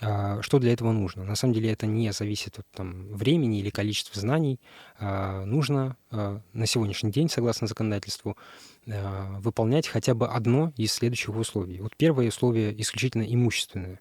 А, 0.01 0.41
что 0.41 0.59
для 0.59 0.73
этого 0.73 0.91
нужно? 0.91 1.23
На 1.23 1.35
самом 1.35 1.53
деле 1.53 1.71
это 1.71 1.85
не 1.85 2.11
зависит 2.11 2.59
от 2.59 2.67
там, 2.71 3.07
времени 3.13 3.59
или 3.59 3.69
количества 3.69 4.19
знаний. 4.19 4.59
А, 4.99 5.45
нужно 5.45 5.95
а, 6.11 6.41
на 6.53 6.65
сегодняшний 6.65 7.11
день, 7.11 7.29
согласно 7.29 7.67
законодательству, 7.67 8.37
выполнять 8.87 9.87
хотя 9.87 10.13
бы 10.13 10.27
одно 10.27 10.71
из 10.77 10.93
следующих 10.93 11.35
условий. 11.35 11.81
Вот 11.81 11.95
первое 11.97 12.29
условие 12.29 12.79
исключительно 12.81 13.23
имущественное 13.23 13.99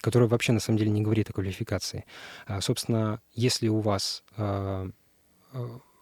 которое 0.00 0.26
вообще 0.26 0.52
на 0.52 0.60
самом 0.60 0.78
деле 0.78 0.92
не 0.92 1.02
говорит 1.02 1.28
о 1.30 1.32
квалификации. 1.32 2.04
А, 2.46 2.60
собственно, 2.60 3.20
если 3.34 3.66
у 3.66 3.80
вас 3.80 4.22
а, 4.36 4.88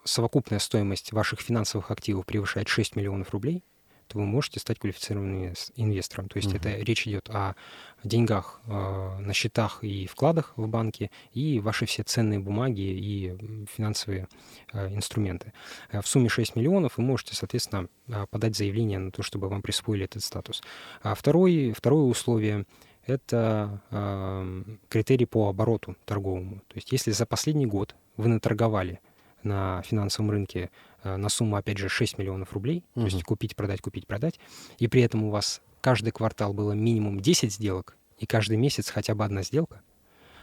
совокупная 0.03 0.59
стоимость 0.59 1.11
ваших 1.11 1.41
финансовых 1.41 1.91
активов 1.91 2.25
превышает 2.25 2.67
6 2.67 2.95
миллионов 2.95 3.31
рублей, 3.31 3.63
то 4.07 4.17
вы 4.17 4.25
можете 4.25 4.59
стать 4.59 4.79
квалифицированным 4.79 5.53
инвестором. 5.75 6.29
То 6.29 6.37
есть 6.37 6.51
uh-huh. 6.53 6.57
это 6.57 6.69
речь 6.83 7.07
идет 7.07 7.29
о 7.29 7.55
деньгах 8.03 8.61
э, 8.65 9.17
на 9.19 9.33
счетах 9.33 9.83
и 9.83 10.07
вкладах 10.07 10.53
в 10.55 10.67
банке, 10.67 11.11
и 11.33 11.59
ваши 11.59 11.85
все 11.85 12.03
ценные 12.03 12.39
бумаги 12.39 12.81
и 12.81 13.65
финансовые 13.71 14.27
э, 14.73 14.93
инструменты. 14.93 15.53
Э, 15.91 16.01
в 16.01 16.07
сумме 16.07 16.29
6 16.29 16.55
миллионов 16.55 16.97
вы 16.97 17.03
можете, 17.03 17.35
соответственно, 17.35 17.89
э, 18.07 18.25
подать 18.29 18.55
заявление 18.55 18.99
на 18.99 19.11
то, 19.11 19.23
чтобы 19.23 19.49
вам 19.49 19.61
присвоили 19.61 20.05
этот 20.05 20.23
статус. 20.23 20.61
А 21.01 21.15
второй, 21.15 21.73
второе 21.73 22.03
условие 22.03 22.65
это 23.07 23.81
э, 23.89 24.63
критерий 24.89 25.25
по 25.25 25.49
обороту 25.49 25.95
торговому. 26.05 26.61
То 26.67 26.75
есть 26.75 26.91
если 26.91 27.11
за 27.11 27.25
последний 27.25 27.65
год 27.65 27.95
вы 28.17 28.27
наторговали 28.27 28.99
на 29.47 29.81
финансовом 29.83 30.31
рынке 30.31 30.69
Э, 31.07 31.15
на 31.15 31.29
сумму, 31.29 31.55
опять 31.55 31.77
же, 31.77 31.89
6 31.89 32.17
миллионов 32.17 32.53
рублей, 32.53 32.83
угу. 32.95 33.07
то 33.07 33.13
есть 33.13 33.23
купить, 33.23 33.55
продать, 33.55 33.81
купить, 33.81 34.07
продать, 34.07 34.39
и 34.79 34.87
при 34.87 35.01
этом 35.01 35.23
у 35.23 35.29
вас 35.29 35.61
каждый 35.81 36.11
квартал 36.11 36.53
было 36.53 36.73
минимум 36.73 37.19
10 37.19 37.53
сделок, 37.53 37.95
и 38.17 38.25
каждый 38.25 38.57
месяц 38.57 38.89
хотя 38.89 39.15
бы 39.15 39.23
одна 39.23 39.43
сделка, 39.43 39.81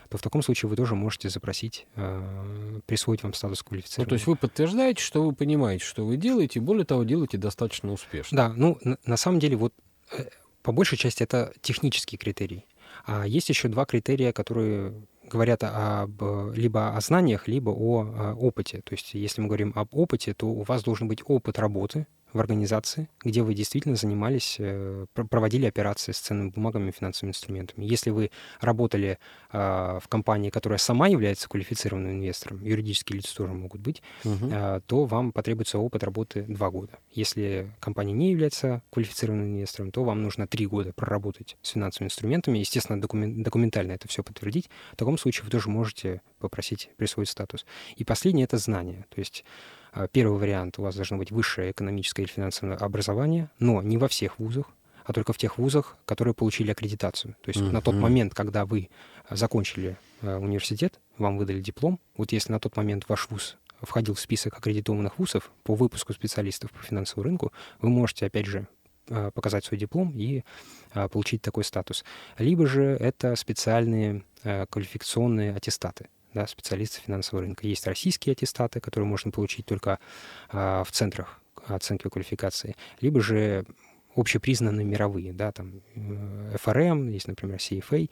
то 0.09 0.17
в 0.17 0.23
таком 0.23 0.43
случае 0.43 0.69
вы 0.69 0.77
тоже 0.77 0.95
можете 0.95 1.29
запросить, 1.29 1.87
э, 1.97 2.81
присвоить 2.87 3.23
вам 3.23 3.35
статус 3.35 3.63
квалифицированного. 3.63 4.07
Ну, 4.07 4.09
то 4.11 4.15
есть 4.15 4.27
вы 4.27 4.37
подтверждаете, 4.37 5.03
что 5.03 5.25
вы 5.25 5.35
понимаете, 5.35 5.85
что 5.85 6.07
вы 6.07 6.17
делаете, 6.17 6.61
и 6.61 6.63
более 6.63 6.85
того, 6.85 7.05
делаете 7.05 7.37
достаточно 7.37 7.93
успешно. 7.93 8.37
Да, 8.37 8.53
ну, 8.57 8.79
на, 8.83 8.97
на 9.05 9.17
самом 9.17 9.41
деле, 9.41 9.57
вот 9.57 9.75
э, 10.13 10.29
по 10.63 10.73
большей 10.73 10.97
части 10.97 11.23
это 11.23 11.53
технический 11.63 12.17
критерий. 12.17 12.65
А 13.07 13.27
есть 13.27 13.49
еще 13.49 13.69
два 13.69 13.87
критерия, 13.87 14.33
которые 14.33 14.95
говорят 15.31 15.65
об, 15.65 16.23
либо 16.55 16.97
о 16.97 17.01
знаниях, 17.01 17.49
либо 17.49 17.71
о, 17.71 18.03
о 18.03 18.35
опыте. 18.35 18.83
То 18.85 18.95
есть 18.95 19.15
если 19.15 19.41
мы 19.41 19.49
говорим 19.49 19.73
об 19.75 19.89
опыте, 19.95 20.35
то 20.35 20.47
у 20.47 20.63
вас 20.63 20.83
должен 20.83 21.09
быть 21.09 21.23
опыт 21.27 21.59
работы 21.59 22.07
в 22.35 22.41
организации, 22.41 23.09
где 23.23 23.43
вы 23.43 23.55
действительно 23.55 23.97
занимались, 23.97 24.57
э, 24.59 25.07
проводили 25.15 25.67
операции 25.67 26.13
с 26.13 26.19
ценными 26.19 26.51
бумагами 26.51 26.91
и 26.91 26.93
финансовыми 26.93 27.31
инструментами. 27.31 27.85
Если 27.85 28.11
вы 28.11 28.31
работали 28.61 29.19
а, 29.51 30.01
в 30.01 30.09
компании, 30.09 30.51
которая 30.51 30.79
сама 30.79 31.07
является 31.07 31.49
квалифицированным 31.49 32.13
инвестором, 32.13 32.63
юридические 32.65 33.19
лица 33.19 33.35
тоже 33.37 33.53
могут 33.53 33.81
быть, 33.81 34.03
угу. 34.25 34.51
то 34.87 35.05
вам 35.05 35.33
потребуется 35.33 35.79
опыт 35.79 36.03
работы 36.03 36.43
два 36.43 36.71
года. 36.71 36.99
Если 37.13 37.73
компания 37.81 38.13
не 38.13 38.33
является 38.33 38.83
квалифицированным 38.91 39.47
инвестором, 39.47 39.93
то 39.93 40.03
вам 40.03 40.23
нужно 40.23 40.47
три 40.47 40.67
года 40.67 40.93
проработать 40.93 41.57
с 41.63 41.71
финансовыми 41.71 42.09
инструментами, 42.09 42.59
естественно, 42.59 43.01
документально 43.01 43.93
это 43.93 44.09
все 44.09 44.23
подтвердить. 44.23 44.69
В 44.93 44.97
таком 44.97 45.19
случае 45.19 45.45
вы 45.45 45.51
тоже 45.51 45.71
можете 45.71 46.21
попросить 46.39 46.91
присвоить 46.97 47.29
статус. 47.29 47.65
И 47.97 48.05
последнее— 48.05 48.45
это 48.47 48.59
знание. 48.59 49.07
То 49.09 49.21
есть 49.21 49.45
первый 50.13 50.39
вариант, 50.39 50.79
у 50.79 50.83
вас 50.83 50.97
должно 50.97 51.19
быть 51.19 51.31
высшее 51.31 51.71
экономическое 51.71 52.23
или 52.23 52.31
финансовое 52.31 52.77
образование, 52.77 53.51
но 53.59 53.83
не 53.83 53.99
во 53.99 54.09
всех 54.09 54.39
вузах, 54.39 54.67
а 55.05 55.13
только 55.13 55.33
в 55.33 55.39
тех 55.39 55.59
вузах, 55.59 55.97
которые 56.07 56.35
получили 56.35 56.71
аккредитацию. 56.71 57.37
То 57.43 57.51
есть 57.51 57.61
mm-hmm. 57.61 57.73
на 57.73 57.81
тот 57.83 57.95
момент, 57.95 58.35
когда 58.35 58.65
вы 58.65 58.89
а, 59.29 59.37
закончили 59.37 59.97
а, 60.23 60.39
университет, 60.39 60.99
вам 61.19 61.37
выдали 61.37 61.61
диплом, 61.61 62.01
вот 62.17 62.33
если 62.33 62.51
на 62.53 62.59
тот 62.59 62.77
момент 62.77 63.05
ваш 63.09 63.29
вуз 63.29 63.57
входил 63.83 64.15
в 64.15 64.21
список 64.21 64.57
аккредитованных 64.57 65.19
вузов 65.19 65.53
по 65.63 65.75
выпуску 65.75 66.13
специалистов 66.15 66.71
по 66.73 66.83
финансовому 66.83 67.25
рынку, 67.25 67.53
вы 67.81 67.91
можете, 67.91 68.27
опять 68.27 68.47
же, 68.47 68.67
показать 69.07 69.67
свой 69.67 69.79
диплом 69.79 70.13
и 70.17 70.43
получить 71.13 71.43
такой 71.43 71.65
статус. 71.65 72.03
Либо 72.39 72.67
же 72.67 72.83
это 72.83 73.37
специальные 73.37 74.23
квалификационные 74.43 75.55
аттестаты 75.55 76.09
да, 76.35 76.47
специалисты 76.47 77.01
финансового 77.01 77.45
рынка. 77.45 77.67
Есть 77.67 77.87
российские 77.87 78.33
аттестаты, 78.33 78.81
которые 78.81 79.09
можно 79.09 79.31
получить 79.31 79.67
только 79.67 79.99
а, 80.51 80.85
в 80.85 80.91
центрах 80.91 81.41
оценки 81.67 82.09
квалификации, 82.09 82.77
либо 83.01 83.21
же 83.21 83.65
общепризнанные 84.17 84.85
мировые, 84.85 85.33
да, 85.33 85.51
там 85.53 85.81
FRM, 85.95 87.11
есть, 87.11 87.27
например, 87.27 87.57
CFA, 87.57 88.09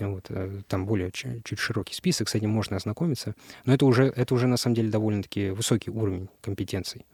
вот, 0.00 0.26
э, 0.28 0.60
там 0.68 0.84
более 0.84 1.10
чуть, 1.10 1.58
широкий 1.58 1.94
список, 1.94 2.28
с 2.28 2.34
этим 2.34 2.50
можно 2.50 2.76
ознакомиться, 2.76 3.34
но 3.64 3.74
это 3.74 3.86
уже, 3.86 4.04
это 4.04 4.34
уже 4.34 4.46
на 4.46 4.56
самом 4.56 4.76
деле 4.76 4.90
довольно-таки 4.90 5.50
высокий 5.50 5.90
уровень 5.90 6.28
компетенций. 6.40 7.06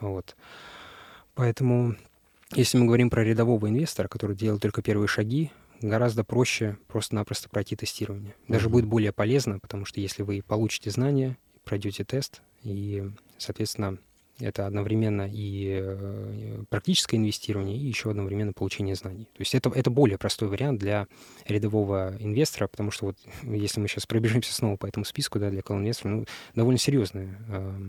Вот. 0.00 0.36
Поэтому, 1.34 1.96
если 2.54 2.78
мы 2.78 2.86
говорим 2.86 3.10
про 3.10 3.24
рядового 3.24 3.68
инвестора, 3.68 4.08
который 4.08 4.36
делает 4.36 4.62
только 4.62 4.82
первые 4.82 5.08
шаги, 5.08 5.50
гораздо 5.82 6.24
проще 6.24 6.78
просто-напросто 6.88 7.48
пройти 7.48 7.76
тестирование. 7.76 8.34
Даже 8.48 8.66
mm-hmm. 8.66 8.70
будет 8.70 8.86
более 8.86 9.12
полезно, 9.12 9.58
потому 9.58 9.84
что 9.84 10.00
если 10.00 10.22
вы 10.22 10.42
получите 10.46 10.90
знания, 10.90 11.36
пройдете 11.64 12.04
тест, 12.04 12.42
и, 12.62 13.10
соответственно, 13.38 13.98
это 14.40 14.66
одновременно 14.66 15.28
и 15.30 15.78
э, 15.80 16.64
практическое 16.68 17.16
инвестирование, 17.16 17.76
и 17.76 17.86
еще 17.86 18.10
одновременно 18.10 18.52
получение 18.52 18.94
знаний. 18.94 19.24
То 19.24 19.40
есть 19.40 19.54
это, 19.54 19.70
это 19.70 19.90
более 19.90 20.18
простой 20.18 20.48
вариант 20.48 20.80
для 20.80 21.06
рядового 21.46 22.16
инвестора, 22.18 22.66
потому 22.66 22.90
что 22.90 23.06
вот 23.06 23.16
если 23.42 23.80
мы 23.80 23.88
сейчас 23.88 24.06
пробежимся 24.06 24.52
снова 24.54 24.76
по 24.76 24.86
этому 24.86 25.04
списку, 25.04 25.38
да, 25.38 25.50
для 25.50 25.62
колл-инвестора, 25.62 26.12
ну, 26.12 26.24
довольно 26.54 26.78
серьезные 26.78 27.38
э, 27.48 27.80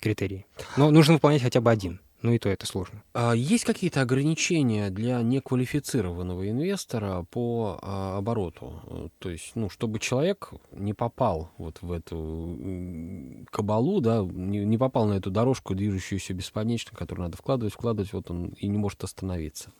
критерии. 0.00 0.46
Но 0.76 0.90
нужно 0.90 1.14
выполнять 1.14 1.42
хотя 1.42 1.60
бы 1.60 1.70
один. 1.70 2.00
Ну 2.22 2.32
и 2.32 2.38
то 2.38 2.48
это 2.48 2.66
сложно. 2.66 3.02
А 3.12 3.34
есть 3.34 3.64
какие-то 3.64 4.00
ограничения 4.00 4.90
для 4.90 5.20
неквалифицированного 5.22 6.50
инвестора 6.50 7.26
по 7.30 7.78
а, 7.82 8.16
обороту? 8.18 9.10
То 9.18 9.30
есть, 9.30 9.52
ну, 9.54 9.68
чтобы 9.68 9.98
человек 9.98 10.50
не 10.72 10.94
попал 10.94 11.50
вот 11.58 11.82
в 11.82 11.92
эту 11.92 13.46
кабалу, 13.50 14.00
да, 14.00 14.22
не, 14.22 14.64
не 14.64 14.78
попал 14.78 15.06
на 15.06 15.14
эту 15.14 15.30
дорожку, 15.30 15.74
движущуюся 15.74 16.32
бесконечно, 16.32 16.96
которую 16.96 17.26
надо 17.26 17.36
вкладывать, 17.36 17.74
вкладывать, 17.74 18.12
вот 18.12 18.30
он 18.30 18.48
и 18.48 18.66
не 18.66 18.78
может 18.78 19.04
остановиться. 19.04 19.70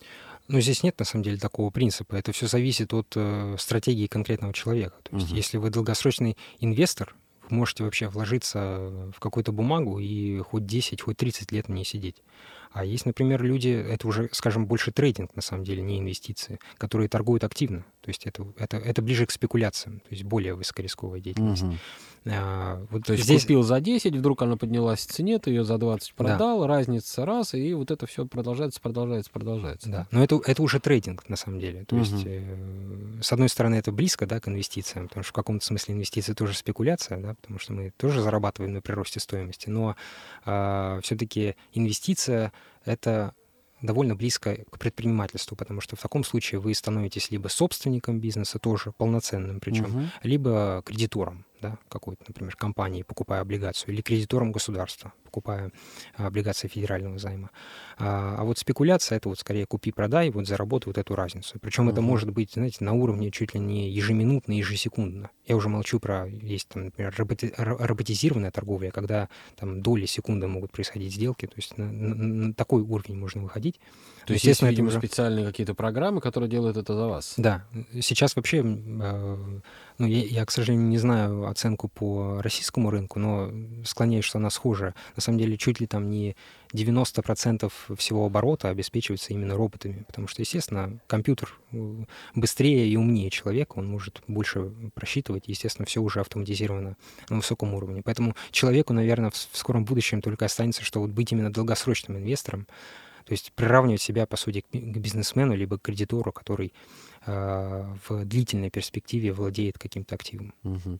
Но 0.47 0.61
здесь 0.61 0.83
нет, 0.83 0.97
на 0.99 1.05
самом 1.05 1.23
деле, 1.23 1.37
такого 1.37 1.71
принципа. 1.71 2.15
Это 2.15 2.31
все 2.31 2.47
зависит 2.47 2.93
от 2.93 3.13
э, 3.15 3.55
стратегии 3.59 4.07
конкретного 4.07 4.53
человека. 4.53 4.95
То 5.03 5.15
есть, 5.15 5.29
угу. 5.29 5.35
если 5.35 5.57
вы 5.57 5.69
долгосрочный 5.69 6.37
инвестор, 6.59 7.15
можете 7.49 7.83
вообще 7.83 8.07
вложиться 8.07 9.11
в 9.15 9.19
какую-то 9.19 9.51
бумагу 9.51 9.99
и 9.99 10.39
хоть 10.39 10.65
10, 10.65 11.01
хоть 11.01 11.17
30 11.17 11.51
лет 11.51 11.67
в 11.67 11.71
ней 11.71 11.85
сидеть. 11.85 12.23
А 12.71 12.85
есть, 12.85 13.05
например, 13.05 13.43
люди, 13.43 13.69
это 13.69 14.07
уже, 14.07 14.29
скажем, 14.31 14.65
больше 14.67 14.91
трейдинг, 14.91 15.35
на 15.35 15.41
самом 15.41 15.63
деле, 15.63 15.81
не 15.81 15.99
инвестиции, 15.99 16.59
которые 16.77 17.09
торгуют 17.09 17.43
активно. 17.43 17.85
То 18.07 18.11
есть 18.11 18.25
это, 18.25 18.47
это, 18.55 18.77
это 18.77 19.01
ближе 19.01 19.25
к 19.25 19.31
спекуляциям, 19.31 19.99
то 19.99 20.07
есть 20.11 20.23
более 20.23 20.53
высокорисковая 20.53 21.19
деятельность. 21.19 21.63
Угу. 21.63 21.73
А, 22.27 22.81
вот 22.89 23.03
то 23.03 23.11
есть 23.11 23.25
здесь... 23.25 23.41
купил 23.41 23.63
за 23.63 23.81
10, 23.81 24.15
вдруг 24.15 24.41
она 24.43 24.55
поднялась 24.55 25.05
в 25.05 25.11
цене, 25.11 25.39
ты 25.39 25.49
ее 25.49 25.65
за 25.65 25.77
20 25.77 26.13
продал, 26.13 26.61
да. 26.61 26.67
разница 26.67 27.25
раз, 27.25 27.53
и 27.53 27.73
вот 27.73 27.91
это 27.91 28.07
все 28.07 28.25
продолжается, 28.25 28.79
продолжается, 28.79 29.29
продолжается. 29.29 29.89
Да, 29.89 30.07
но 30.11 30.23
это, 30.23 30.39
это 30.45 30.63
уже 30.63 30.79
трейдинг, 30.79 31.27
на 31.27 31.35
самом 31.35 31.59
деле. 31.59 31.83
То 31.83 31.97
угу. 31.97 32.05
есть, 32.05 32.23
э, 32.25 33.19
с 33.21 33.33
одной 33.33 33.49
стороны, 33.49 33.75
это 33.75 33.91
близко 33.91 34.25
да, 34.25 34.39
к 34.39 34.47
инвестициям, 34.47 35.09
потому 35.09 35.25
что 35.25 35.31
в 35.31 35.35
каком-то 35.35 35.65
смысле 35.65 35.95
инвестиции 35.95 36.31
тоже 36.31 36.53
спекуляция, 36.53 37.17
да, 37.17 37.33
потому 37.33 37.59
что 37.59 37.73
мы 37.73 37.91
тоже 37.97 38.21
зарабатываем 38.21 38.73
на 38.73 38.79
приросте 38.79 39.19
стоимости, 39.19 39.69
но 39.69 39.97
э, 40.45 41.01
все-таки 41.03 41.57
инвестиция— 41.73 42.53
это 42.85 43.33
довольно 43.81 44.15
близко 44.15 44.55
к 44.69 44.79
предпринимательству, 44.79 45.55
потому 45.55 45.81
что 45.81 45.95
в 45.95 46.01
таком 46.01 46.23
случае 46.23 46.59
вы 46.59 46.73
становитесь 46.73 47.31
либо 47.31 47.47
собственником 47.47 48.19
бизнеса, 48.19 48.59
тоже 48.59 48.91
полноценным 48.91 49.59
причем, 49.59 49.85
угу. 49.85 50.05
либо 50.23 50.81
кредитором 50.85 51.45
да, 51.61 51.77
какой-то, 51.89 52.23
например, 52.27 52.55
компании, 52.55 53.03
покупая 53.03 53.41
облигацию, 53.41 53.93
или 53.93 54.01
кредитором 54.01 54.51
государства, 54.51 55.13
покупая 55.23 55.71
облигации 56.15 56.67
федерального 56.67 57.17
займа. 57.17 57.49
А, 57.97 58.35
а 58.39 58.43
вот 58.43 58.57
спекуляция— 58.57 59.17
это 59.17 59.29
вот 59.29 59.39
скорее 59.39 59.65
купи-продай, 59.65 60.29
вот 60.29 60.47
заработай 60.47 60.87
вот 60.87 60.97
эту 60.97 61.15
разницу. 61.15 61.59
Причем 61.59 61.89
uh-huh. 61.89 61.93
это 61.93 62.01
может 62.01 62.31
быть, 62.31 62.53
знаете, 62.53 62.83
на 62.83 62.93
уровне 62.93 63.31
чуть 63.31 63.53
ли 63.53 63.59
не 63.59 63.89
ежеминутно, 63.89 64.53
ежесекундно. 64.53 65.29
Я 65.45 65.55
уже 65.55 65.69
молчу 65.69 65.99
про, 65.99 66.27
есть 66.27 66.67
там, 66.69 66.85
например, 66.85 67.13
роботи- 67.17 67.53
роботизированная 67.57 68.51
торговля, 68.51 68.91
когда 68.91 69.29
там 69.55 69.81
доли 69.81 70.05
секунды 70.05 70.47
могут 70.47 70.71
происходить 70.71 71.13
сделки, 71.13 71.45
то 71.45 71.55
есть 71.55 71.77
на, 71.77 71.91
на, 71.91 72.15
на 72.15 72.53
такой 72.53 72.81
уровень 72.81 73.17
можно 73.17 73.41
выходить. 73.41 73.79
То 74.25 74.33
есть 74.33 74.45
есть, 74.45 74.61
видимо, 74.61 74.89
уже... 74.89 74.99
специальные 74.99 75.45
какие-то 75.45 75.73
программы, 75.73 76.19
которые 76.19 76.49
делают 76.49 76.75
это 76.75 76.93
за 76.93 77.07
вас? 77.07 77.33
Да. 77.37 77.65
Сейчас 78.01 78.35
вообще, 78.35 78.61
э, 78.61 79.59
ну, 79.97 80.05
я, 80.05 80.23
я, 80.23 80.45
к 80.45 80.51
сожалению, 80.51 80.87
не 80.87 80.97
знаю 80.99 81.47
оценку 81.47 81.87
по 81.87 82.39
российскому 82.41 82.91
рынку, 82.91 83.19
но 83.19 83.51
склоняюсь, 83.83 84.25
что 84.25 84.37
она 84.37 84.49
схожа. 84.49 84.93
На 85.15 85.21
самом 85.21 85.39
деле, 85.39 85.57
чуть 85.57 85.79
ли 85.79 85.87
там 85.87 86.09
не 86.09 86.35
90% 86.73 87.71
всего 87.95 88.25
оборота 88.25 88.69
обеспечивается 88.69 89.33
именно 89.33 89.55
роботами, 89.55 90.03
потому 90.05 90.27
что, 90.27 90.41
естественно, 90.41 90.99
компьютер 91.07 91.57
э, 91.71 92.03
быстрее 92.35 92.87
и 92.87 92.95
умнее 92.95 93.29
человека, 93.29 93.73
он 93.77 93.87
может 93.87 94.21
больше 94.27 94.71
просчитывать, 94.93 95.47
естественно, 95.47 95.85
все 95.85 96.01
уже 96.01 96.19
автоматизировано 96.19 96.95
на 97.29 97.35
высоком 97.35 97.73
уровне. 97.73 98.01
Поэтому 98.03 98.35
человеку, 98.51 98.93
наверное, 98.93 99.31
в 99.31 99.57
скором 99.57 99.85
будущем 99.85 100.21
только 100.21 100.45
останется, 100.45 100.83
что 100.83 100.99
вот 100.99 101.09
быть 101.09 101.31
именно 101.31 101.51
долгосрочным 101.51 102.17
инвестором, 102.17 102.67
то 103.25 103.33
есть 103.33 103.51
приравнивать 103.53 104.01
себя, 104.01 104.25
по 104.25 104.37
сути, 104.37 104.63
к 104.71 104.97
бизнесмену 104.97 105.53
либо 105.53 105.77
к 105.77 105.81
кредитору, 105.81 106.31
который 106.31 106.71
в 107.27 108.25
длительной 108.25 108.69
перспективе 108.69 109.33
владеет 109.33 109.77
каким-то 109.77 110.15
активом. 110.15 110.53
Угу. 110.63 110.99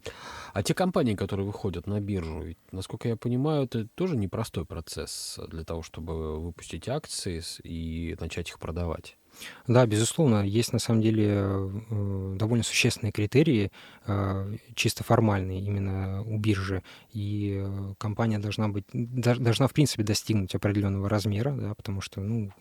А 0.54 0.64
те 0.64 0.74
компании, 0.74 1.16
которые 1.16 1.46
выходят 1.46 1.88
на 1.88 2.00
биржу, 2.00 2.42
ведь, 2.42 2.58
насколько 2.72 3.08
я 3.08 3.16
понимаю, 3.16 3.64
это 3.64 3.88
тоже 3.96 4.18
непростой 4.18 4.66
процесс 4.66 5.40
для 5.48 5.64
того, 5.64 5.82
чтобы 5.82 6.40
выпустить 6.40 6.90
акции 6.90 7.42
и 7.64 8.16
начать 8.20 8.50
их 8.50 8.60
продавать. 8.60 9.18
Да, 9.68 9.86
безусловно, 9.86 10.44
есть 10.44 10.74
на 10.74 10.80
самом 10.80 11.02
деле 11.02 11.26
э, 11.30 12.36
довольно 12.38 12.64
существенные 12.64 13.12
критерии, 13.12 13.72
э, 14.06 14.56
чисто 14.76 15.04
формальные 15.04 15.62
именно 15.62 16.24
у 16.24 16.38
биржи, 16.38 16.84
и 17.12 17.62
э, 17.62 17.94
компания 17.98 18.40
должна 18.40 18.70
быть, 18.70 18.86
должна 18.94 19.68
в 19.68 19.74
принципе 19.74 20.04
достигнуть 20.04 20.56
определенного 20.56 21.10
размера, 21.10 21.52
да, 21.52 21.76
потому 21.76 22.02
что 22.02 22.22
ну, 22.22 22.52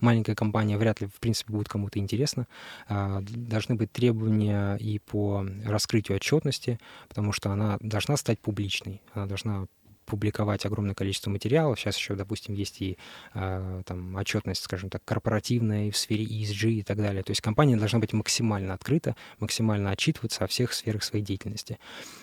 маленькая 0.00 0.34
компания 0.34 0.76
вряд 0.76 1.00
ли 1.00 1.06
в 1.06 1.18
принципе 1.20 1.52
будет 1.52 1.68
кому-то 1.68 1.98
интересна. 1.98 2.46
Должны 2.88 3.74
быть 3.74 3.92
требования 3.92 4.76
и 4.76 4.98
по 4.98 5.46
раскрытию 5.64 6.16
отчетности, 6.16 6.78
потому 7.08 7.32
что 7.32 7.50
она 7.50 7.78
должна 7.80 8.16
стать 8.16 8.40
публичной, 8.40 9.02
она 9.14 9.26
должна 9.26 9.66
публиковать 10.04 10.66
огромное 10.66 10.94
количество 10.94 11.30
материалов. 11.30 11.78
Сейчас 11.78 11.96
еще, 11.96 12.14
допустим, 12.14 12.54
есть 12.54 12.80
и 12.80 12.98
э, 13.34 13.82
там 13.84 14.16
отчетность, 14.16 14.62
скажем 14.62 14.90
так, 14.90 15.04
корпоративная 15.04 15.90
в 15.90 15.96
сфере 15.96 16.24
ESG 16.24 16.70
и 16.70 16.82
так 16.82 16.98
далее. 16.98 17.22
То 17.22 17.30
есть 17.30 17.40
компания 17.40 17.76
должна 17.76 17.98
быть 17.98 18.12
максимально 18.12 18.74
открыта, 18.74 19.16
максимально 19.38 19.90
отчитываться 19.90 20.44
о 20.44 20.46
всех 20.46 20.72
сферах 20.72 21.02
своей 21.02 21.24
деятельности. 21.24 21.78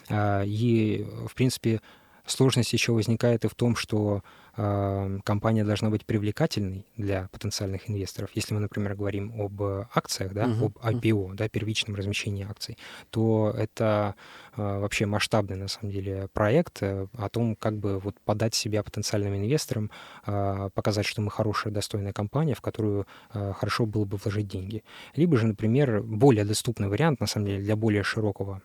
Э, 0.10 0.44
и, 0.46 1.06
в 1.28 1.34
принципе, 1.34 1.82
Сложность 2.25 2.73
еще 2.73 2.91
возникает 2.91 3.45
и 3.45 3.47
в 3.47 3.55
том, 3.55 3.75
что 3.75 4.23
э, 4.55 5.19
компания 5.23 5.63
должна 5.63 5.89
быть 5.89 6.05
привлекательной 6.05 6.86
для 6.97 7.27
потенциальных 7.31 7.89
инвесторов. 7.89 8.29
Если 8.34 8.53
мы, 8.53 8.60
например, 8.60 8.95
говорим 8.95 9.41
об 9.41 9.62
акциях, 9.93 10.34
да, 10.34 10.45
uh-huh. 10.45 10.65
об 10.65 10.77
IPO, 10.77 11.36
да, 11.36 11.49
первичном 11.49 11.95
размещении 11.95 12.45
акций, 12.47 12.77
то 13.10 13.53
это 13.57 14.15
э, 14.55 14.79
вообще 14.79 15.05
масштабный, 15.05 15.57
на 15.57 15.67
самом 15.67 15.91
деле, 15.91 16.27
проект 16.34 16.84
э, 16.84 17.07
о 17.17 17.29
том, 17.29 17.55
как 17.55 17.77
бы 17.77 17.99
вот 17.99 18.19
подать 18.25 18.55
себя 18.55 18.84
потенциальным 18.84 19.36
инвесторам, 19.36 19.91
э, 20.25 20.69
показать, 20.73 21.05
что 21.05 21.21
мы 21.21 21.31
хорошая, 21.31 21.73
достойная 21.73 22.13
компания, 22.13 22.55
в 22.55 22.62
которую 22.62 23.07
э, 23.34 23.53
хорошо 23.53 23.86
было 23.86 24.05
бы 24.05 24.17
вложить 24.17 24.47
деньги. 24.47 24.84
Либо 25.15 25.38
же, 25.38 25.47
например, 25.47 26.01
более 26.01 26.45
доступный 26.45 26.88
вариант, 26.88 27.19
на 27.19 27.27
самом 27.27 27.47
деле, 27.47 27.63
для 27.63 27.75
более 27.75 28.03
широкого 28.03 28.62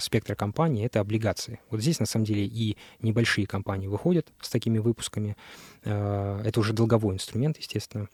спектра 0.00 0.34
компаний— 0.34 0.82
это 0.84 1.00
облигации. 1.00 1.60
Вот 1.70 1.80
здесь, 1.80 2.00
на 2.00 2.06
самом 2.06 2.24
деле, 2.24 2.44
и 2.44 2.76
небольшие 3.00 3.46
компании 3.46 3.86
выходят 3.86 4.32
с 4.40 4.50
такими 4.50 4.78
выпусками. 4.78 5.36
Э, 5.84 6.42
это 6.44 6.60
уже 6.60 6.72
долговой 6.72 7.14
инструмент, 7.14 7.58
естественно. 7.58 8.08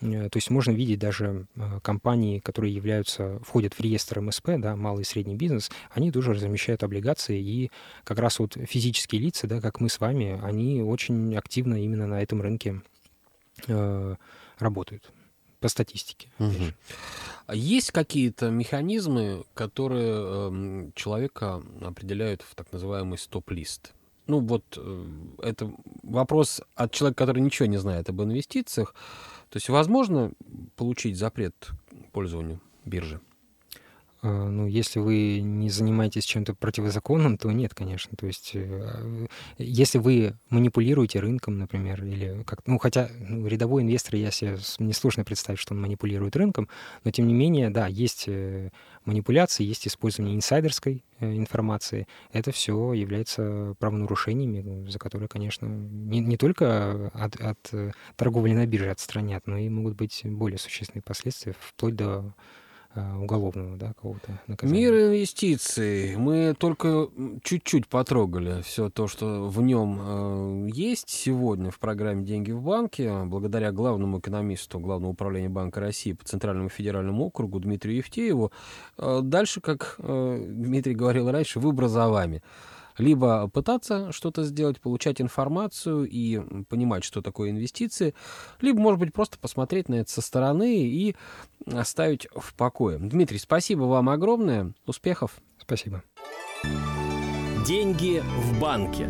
Э, 0.00 0.28
то 0.28 0.36
есть 0.36 0.50
можно 0.50 0.70
видеть 0.70 0.98
даже 0.98 1.46
компании, 1.82 2.38
которые 2.38 2.74
являются, 2.74 3.38
входят 3.40 3.74
в 3.74 3.80
реестр 3.80 4.20
МСП, 4.20 4.50
да, 4.58 4.76
малый 4.76 5.02
и 5.02 5.04
средний 5.04 5.36
бизнес, 5.36 5.70
они 5.90 6.10
тоже 6.10 6.32
размещают 6.34 6.82
облигации, 6.82 7.40
и 7.40 7.70
как 8.04 8.18
раз 8.18 8.38
вот 8.38 8.56
физические 8.66 9.20
лица, 9.20 9.46
да, 9.46 9.60
как 9.60 9.80
мы 9.80 9.88
с 9.88 10.00
вами, 10.00 10.40
они 10.42 10.82
очень 10.82 11.36
активно 11.36 11.82
именно 11.82 12.06
на 12.06 12.22
этом 12.22 12.40
рынке 12.40 12.80
э, 13.68 14.16
работают 14.58 15.12
по 15.64 15.68
статистике. 15.68 16.28
Угу. 16.38 17.54
Есть 17.54 17.90
какие-то 17.90 18.50
механизмы, 18.50 19.44
которые 19.54 20.12
э, 20.14 20.90
человека 20.94 21.62
определяют 21.80 22.42
в 22.42 22.54
так 22.54 22.70
называемый 22.70 23.16
стоп-лист? 23.16 23.94
Ну 24.26 24.40
вот 24.40 24.62
э, 24.76 25.06
это 25.38 25.72
вопрос 26.02 26.60
от 26.74 26.92
человека, 26.92 27.24
который 27.24 27.40
ничего 27.40 27.64
не 27.64 27.78
знает 27.78 28.10
об 28.10 28.20
инвестициях. 28.20 28.94
То 29.48 29.56
есть 29.56 29.70
возможно 29.70 30.32
получить 30.76 31.16
запрет 31.16 31.70
пользованию 32.12 32.60
биржи? 32.84 33.20
А, 34.24 34.48
ну, 34.48 34.66
если 34.66 35.00
вы 35.00 35.40
не 35.40 35.68
занимаетесь 35.68 36.24
чем-то 36.24 36.54
противозаконным, 36.54 37.36
то 37.36 37.52
нет, 37.52 37.74
конечно. 37.74 38.16
То 38.16 38.26
есть, 38.26 38.52
э, 38.54 39.26
если 39.58 39.98
вы 39.98 40.32
манипулируете 40.48 41.20
рынком, 41.20 41.58
например, 41.58 42.02
или 42.02 42.42
как, 42.44 42.60
ну, 42.66 42.78
хотя 42.78 43.10
ну, 43.20 43.46
рядовой 43.46 43.82
инвестор, 43.82 44.14
я 44.16 44.30
себе 44.30 44.56
мне 44.78 44.94
сложно 44.94 45.24
представить, 45.24 45.60
что 45.60 45.74
он 45.74 45.82
манипулирует 45.82 46.36
рынком, 46.36 46.70
но 47.04 47.10
тем 47.10 47.26
не 47.26 47.34
менее, 47.34 47.68
да, 47.68 47.86
есть 47.86 48.24
э, 48.26 48.70
манипуляции, 49.04 49.62
есть 49.62 49.86
использование 49.86 50.34
инсайдерской 50.34 51.04
э, 51.20 51.36
информации. 51.36 52.08
Это 52.32 52.50
все 52.50 52.94
является 52.94 53.76
правонарушениями, 53.78 54.88
за 54.88 54.98
которые, 54.98 55.28
конечно, 55.28 55.66
не, 55.66 56.20
не 56.20 56.38
только 56.38 57.10
от, 57.12 57.36
от 57.36 57.74
торговли 58.16 58.54
на 58.54 58.64
бирже 58.64 58.88
отстранят, 58.88 59.46
но 59.46 59.58
и 59.58 59.68
могут 59.68 59.96
быть 59.96 60.22
более 60.24 60.58
существенные 60.58 61.02
последствия, 61.02 61.54
вплоть 61.60 61.94
до 61.94 62.34
уголовного 62.94 63.76
да, 63.76 63.88
какого-то 63.88 64.40
наказания. 64.46 64.78
Мир 64.78 64.94
инвестиций. 64.94 66.16
Мы 66.16 66.54
только 66.58 67.08
чуть-чуть 67.42 67.88
потрогали 67.88 68.62
все 68.62 68.90
то, 68.90 69.08
что 69.08 69.48
в 69.48 69.60
нем 69.62 70.00
э, 70.00 70.70
есть 70.72 71.08
сегодня 71.08 71.70
в 71.70 71.78
программе 71.78 72.24
«Деньги 72.24 72.52
в 72.52 72.62
банке», 72.62 73.24
благодаря 73.24 73.72
главному 73.72 74.18
экономисту 74.18 74.78
Главного 74.78 75.12
управления 75.12 75.48
Банка 75.48 75.80
России 75.80 76.12
по 76.12 76.24
Центральному 76.24 76.68
федеральному 76.68 77.24
округу 77.26 77.60
Дмитрию 77.60 77.98
Евтееву. 77.98 78.52
Э, 78.98 79.20
дальше, 79.22 79.60
как 79.60 79.96
э, 79.98 80.46
Дмитрий 80.48 80.94
говорил 80.94 81.30
раньше, 81.30 81.60
выбор 81.60 81.88
за 81.88 82.08
вами 82.08 82.42
либо 82.98 83.48
пытаться 83.48 84.12
что-то 84.12 84.44
сделать, 84.44 84.80
получать 84.80 85.20
информацию 85.20 86.08
и 86.08 86.40
понимать, 86.64 87.04
что 87.04 87.22
такое 87.22 87.50
инвестиции, 87.50 88.14
либо, 88.60 88.80
может 88.80 89.00
быть, 89.00 89.12
просто 89.12 89.38
посмотреть 89.38 89.88
на 89.88 89.96
это 89.96 90.10
со 90.10 90.22
стороны 90.22 90.78
и 90.78 91.14
оставить 91.72 92.28
в 92.34 92.54
покое. 92.54 92.98
Дмитрий, 92.98 93.38
спасибо 93.38 93.82
вам 93.82 94.08
огромное. 94.08 94.72
Успехов. 94.86 95.40
Спасибо. 95.58 96.02
Деньги 97.66 98.22
в 98.22 98.60
банке. 98.60 99.08